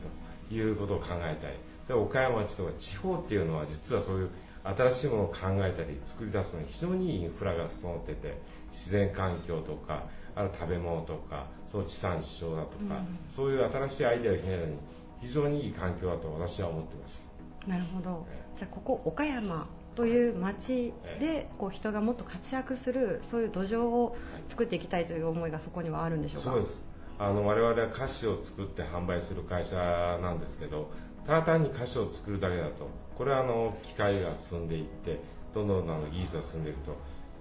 [0.49, 4.29] ということを考えたりそれ岡山町とか地方っていうのは実はそういう
[4.63, 8.37] 新しいものを考えたり作り出すのに非常にいいインフラが整ってて
[8.71, 10.03] 自然環境とか
[10.35, 14.77] ある食べ物とかその地産地消だとか、うん、そういう新しいアイデアをひねるのに
[15.21, 17.31] 非常にいい環境だと私は思ってます。
[17.65, 18.25] なるほど、
[18.55, 24.15] じゃあここ岡山という町でこう人がもっと活躍するそういう土壌を
[24.47, 26.51] 作っていきたいという思いがそこにはあるんでしょうか？
[26.51, 26.86] そうです
[27.19, 29.75] あの我々は菓子を作って販売する会社
[30.21, 30.91] なんですけど
[31.25, 35.19] ただ単に菓子を作るだけだとこれはあの機械が進んでいって
[35.53, 36.91] どんどんあの技術が進んでいくと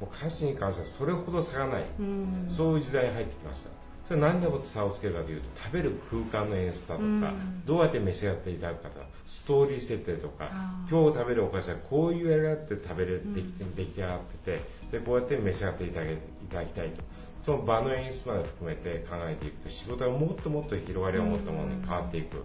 [0.01, 3.71] もう菓子に関してはそれほど差がない、うそういう時代に入ってきました。
[4.07, 7.35] それ何でも差をつけるかというと食べる空間の演出だとか、
[7.67, 10.49] どうやって召し上がっていただくかとかストーリー設定とか
[10.89, 13.45] 今日食べるお菓子はこういうやり方で食べる、でき
[13.77, 16.01] 出来上がっててでこうやって召し上がっていた
[16.57, 17.03] だきたいと
[17.47, 22.43] その場の演出まで含めて考えていくと仕事がもっともっと広がりを持ったものに変わっていく、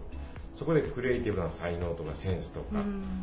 [0.54, 2.76] そこでクリエイティブな才能とかセンスとか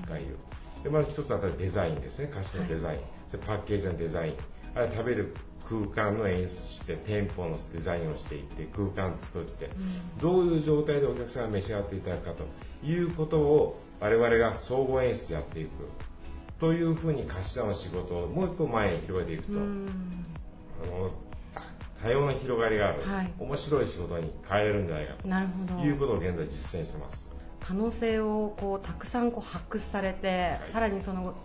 [0.10, 0.38] がいる、
[0.84, 2.28] でまず一つはデザインですね。
[2.30, 3.08] 歌詞のデザイン、はい、
[3.48, 4.34] パッケージのデザイン。
[4.76, 5.34] あれ食べる
[5.70, 9.70] 空間の演出して店舗のデザインをしていって空間作って、
[10.20, 15.70] どういう状態でお客さんが召し上がっていただくかということを我々が総合演出でやっていく。
[16.60, 21.10] というふうに頭の仕事をもう一歩前に広げていくと、あの
[22.04, 25.28] 多様な広がりがある、はい、面白い仕事に変えれるんじゃないかと。
[25.28, 25.86] なるほど。
[25.86, 27.34] いうことを現在実践してます。
[27.62, 31.36] 可能性をこうたくさんこう発掘されて、はい、さらにその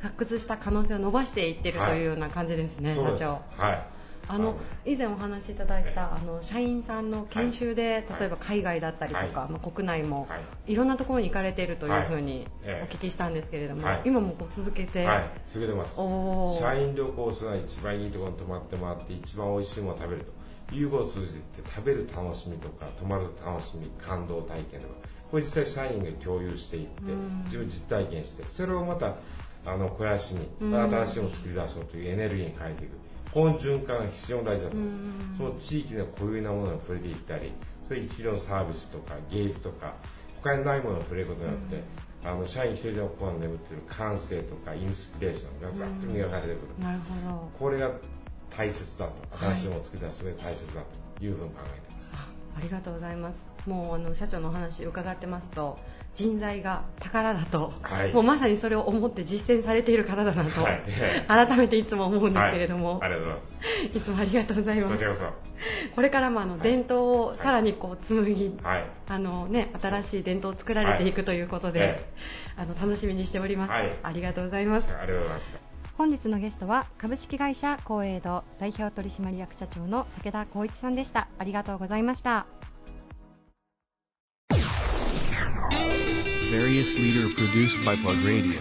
[0.00, 3.42] 発掘した可能性を伸ばしていってるというような感じですね、社長。
[3.56, 3.99] はい
[4.30, 10.28] あの以前お話しいただいたあの社員さんの研修で、例えば海外だったりとか、ま国内も、
[10.66, 15.96] い、ろんなところに行かれているというふうにお聞きしたんですけれども、今もこう続けて、はい、続けてます。
[15.96, 20.40] 社員旅行するのは一番いいところに泊まってもらって一番美味しいものを食べると。
[20.72, 21.40] いうことを通じて
[21.74, 24.94] 食べる楽しみとか泊まる楽しみ感動体験とか。
[25.30, 27.02] これ実際社員が共有していって
[27.44, 29.14] 自分実体験してそれをまた
[29.64, 32.92] あの肥やしに新しいものを作り出そうというエネルギーに変えていく
[33.32, 34.76] この循環が非常に大事だと。
[35.36, 37.52] その地域の固有なものに触れていったり
[37.88, 39.94] そういうのサービスとか芸術とか
[40.42, 41.82] 他にないものに触れることによって、
[42.24, 47.50] あの社員一人でも心に眠っている感性とかインスピレーションがざっと磨かれてくる、なるほど。
[47.58, 47.90] これが
[48.56, 49.12] 大切だと。
[49.38, 50.82] 新しいものを作り出すすごい大切だ
[51.18, 52.16] というふうに考えています、
[52.56, 53.40] ありがとうございます。
[53.66, 55.78] もうあの社長のお話伺ってますと
[56.14, 60.82] 人材が宝だと、はい、もうまさにそれを思って実践されている方だなと、はい、
[61.28, 63.62] 改めていつも思うんですけれども、はい、ありがとうございます。
[63.94, 65.04] いつもありがとうございます。
[65.04, 65.32] こ
[65.96, 72.04] これからもあの伝統をさらにこう紡ぎ、あのね、新しい伝統を作られていくということで、
[72.56, 74.90] あの楽しみにしております、ありがとうございます。
[74.90, 75.58] ありがとうございました。
[75.96, 81.28] 本日のゲストは株式会社光栄堂代表取締役社長の武田光一さんでした。
[81.38, 82.46] ありがとうございました
[86.50, 88.58] various leader produced by Plug Radio.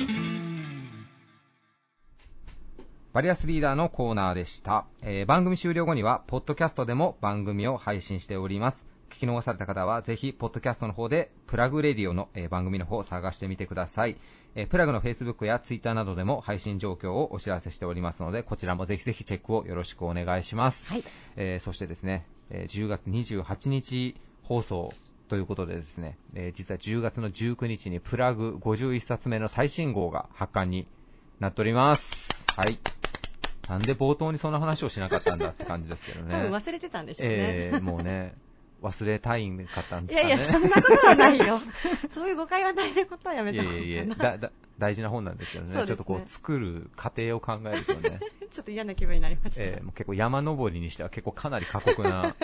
[3.11, 8.85] バリアスリーダーのコーナーでした、えー、番組終了後には、ポッドキャストでも番組を配信しております。
[9.09, 14.15] 聞き逃された方は、ぜひ、ポッドキャストの方で、プラグレディオの、えー、番組の方を探してみてください。
[14.53, 20.85] えー、プラグの Facebook や Twitter などでも配信状況をお知らせしておりますので、こちらもぜひぜひチェックをよろしくお願いします。
[20.85, 21.03] はい。
[21.35, 24.93] えー、そしてですね、え10月28日放送
[25.29, 30.87] ということでですね、えー、実は10月の19日にプラグ51冊目の最新号が発刊に
[31.39, 32.45] なっております。
[32.55, 32.79] はい。
[33.69, 36.33] なんで冒頭にそんな話をしなかったんだって感じですけどね。
[36.33, 37.35] 多分忘れてたんでしょうね。
[37.37, 38.33] えー、もうね、
[38.81, 40.33] 忘れたいんかったんですかね。
[40.33, 41.59] いやいや、そんなことはないよ。
[42.11, 48.19] そういう誤解はないことはやめた方がいいやいやだだ大事な本なんですけどね、ねちょっとこう作る過程を考えるとね。
[48.49, 49.63] ちょっと嫌な気分になりました。
[49.63, 52.35] えー、もう結構山登りにしては結構かなり過酷な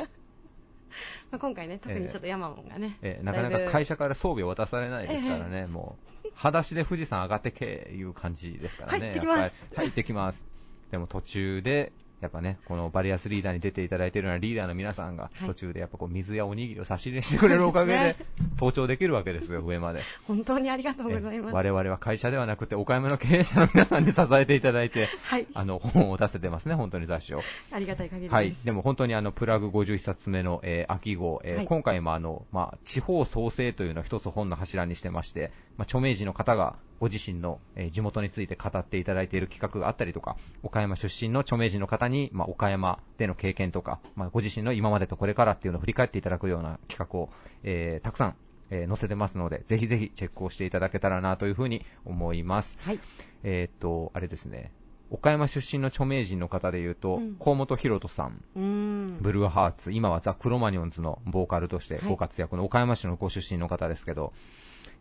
[1.32, 10.44] まあ、今回ね、特にちょっと山門がね、えー、えー、なかなか会社から装備を渡されないですからね、えー、もう、裸足で富士山上がってけいう感じですからね、はい、行ってきます。
[10.92, 11.92] でも途中で
[12.22, 18.16] やっぱね、このバリアスリーダーに出ていただいているようなリーダーの皆さんが、途中でやっぱこう水やおにぎりを差し入れしてくれるおかげで、
[18.56, 20.02] 登頂できるわけですよ、上まで。
[20.28, 21.54] 本当にありがとうございます。
[21.54, 27.42] 我々は会社ではなくて、岡山の経営者の皆さんに支えていただいて、はい、あの、本を出せてますね、本当に雑誌を。
[27.72, 28.34] ありがたい限りです。
[28.34, 28.56] はい。
[28.64, 47.30] でも本当にあの、プラグ51冊目の、えー、秋号、えーはい、今回もあの、まあ、地方創生というのを一つ本の柱にしてまして、まあ、著名人の方がご自身の、えー、地元について語っていただいている企画があったりとか、岡山出身の著名人の方に、まあ、岡山での経験とか、まあ、ご自身の今までとこれからっていうのを振り返っていただくような企画を、
[47.64, 48.36] えー、たくさん、
[48.70, 52.78] えー、載せてますので、ぜひぜひチェックをしていただけたらなというふうに思います。
[52.82, 53.00] はい。
[53.44, 54.72] えっと、あれですね。
[55.12, 64.34] 岡山出身の著名人の方でいうと、うん、河本博人さん、んブルーハーツ、今はザ・クロマニオンズのボーカルとしてご活躍の岡山市のご出身の方ですけど、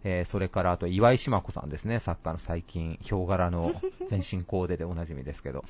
[0.05, 3.75] えー、それからあと岩井島子さんですね、作家の最近、ヒョウ柄の
[4.07, 5.65] 全身コーデでおなじみですけど、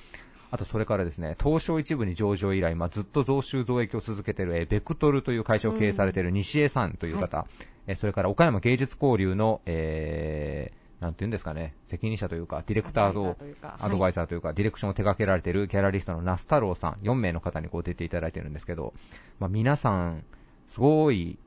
[0.50, 18.94] あとそれからですね、東証一部に上場以来、まあ、ずっと増収増益を続けている、えー、ベクトルという会社を経営されている西江さんという方、はい、えー、それから岡山芸術交流の、えー、なんていうんですかね、責任者というか、ディレクターと、アドバイザーというか、ディレクションを手掛けられているギャラリストの那須太郎さん、4名の方にこう出ていただいているんですけど、
[19.38, 20.24] まあ、皆さん、
[20.66, 21.38] すごい、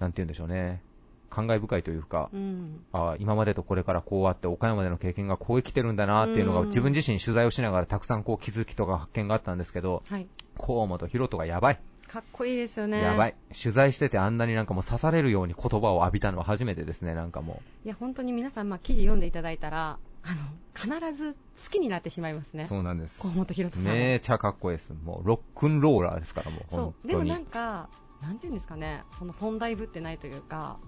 [0.00, 0.82] なんていうんでしょうね、
[1.34, 11.80] 感慨深いというか、うん、あ今までとこれからこうあって、岡山での経験がこう生きてるんだなっていうのが、自分自身取材をしながらたくさんこう気づきとか発見があったんですけど、はい、河本博人がやばい。
[12.06, 13.02] かっこいいですよね。
[13.02, 13.34] やばい。
[13.60, 17.86] 取材しててあんなになんかもう刺されるように言葉を浴びたのは初めてですね、なんかもう。
[17.86, 21.38] いや、本当に皆さん、まあ、記事読んでいただいたら、あの、必ず好
[21.72, 22.66] きになってしまいますね。
[22.68, 23.20] そうなんです。
[23.20, 23.92] 河本博人さん。
[23.92, 24.92] めちゃかっこいいです。
[24.92, 26.62] もう、ロックンローラーですから、もう。
[26.70, 27.08] そう。
[27.08, 27.88] でもなんか、
[28.22, 30.78] なんていうんですかね、その存在ぶってないというか、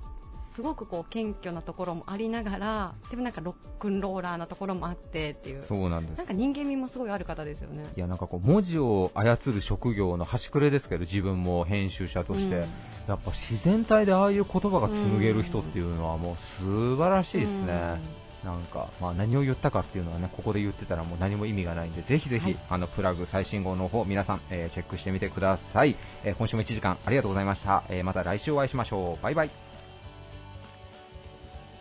[0.57, 18.01] すごくこう謙虚なところもありながらでもなんかロックンローラーなところもあってっていうそうなんですなんか人間味もすごいある方ですよねいやなんかこう文字を操る職業の端くれですけど自分も編集者として、うん、やっぱ自然体でああいう言葉が紡げる人っていうのはもう素晴らしいですね、
[18.43, 25.97] うん、なんか、まあ、何を言ったかっていうのはね、ここで言ってたらもう何も意味がないんで、ぜひぜひ、はい、あの、プラグ最新号の方、皆さん、えー、チェックしてみてください。
[26.25, 27.85] えー、今週も1時間ありがとうございました。
[27.89, 29.23] えー、また来週お会いしましょう。
[29.23, 29.66] バイバイ。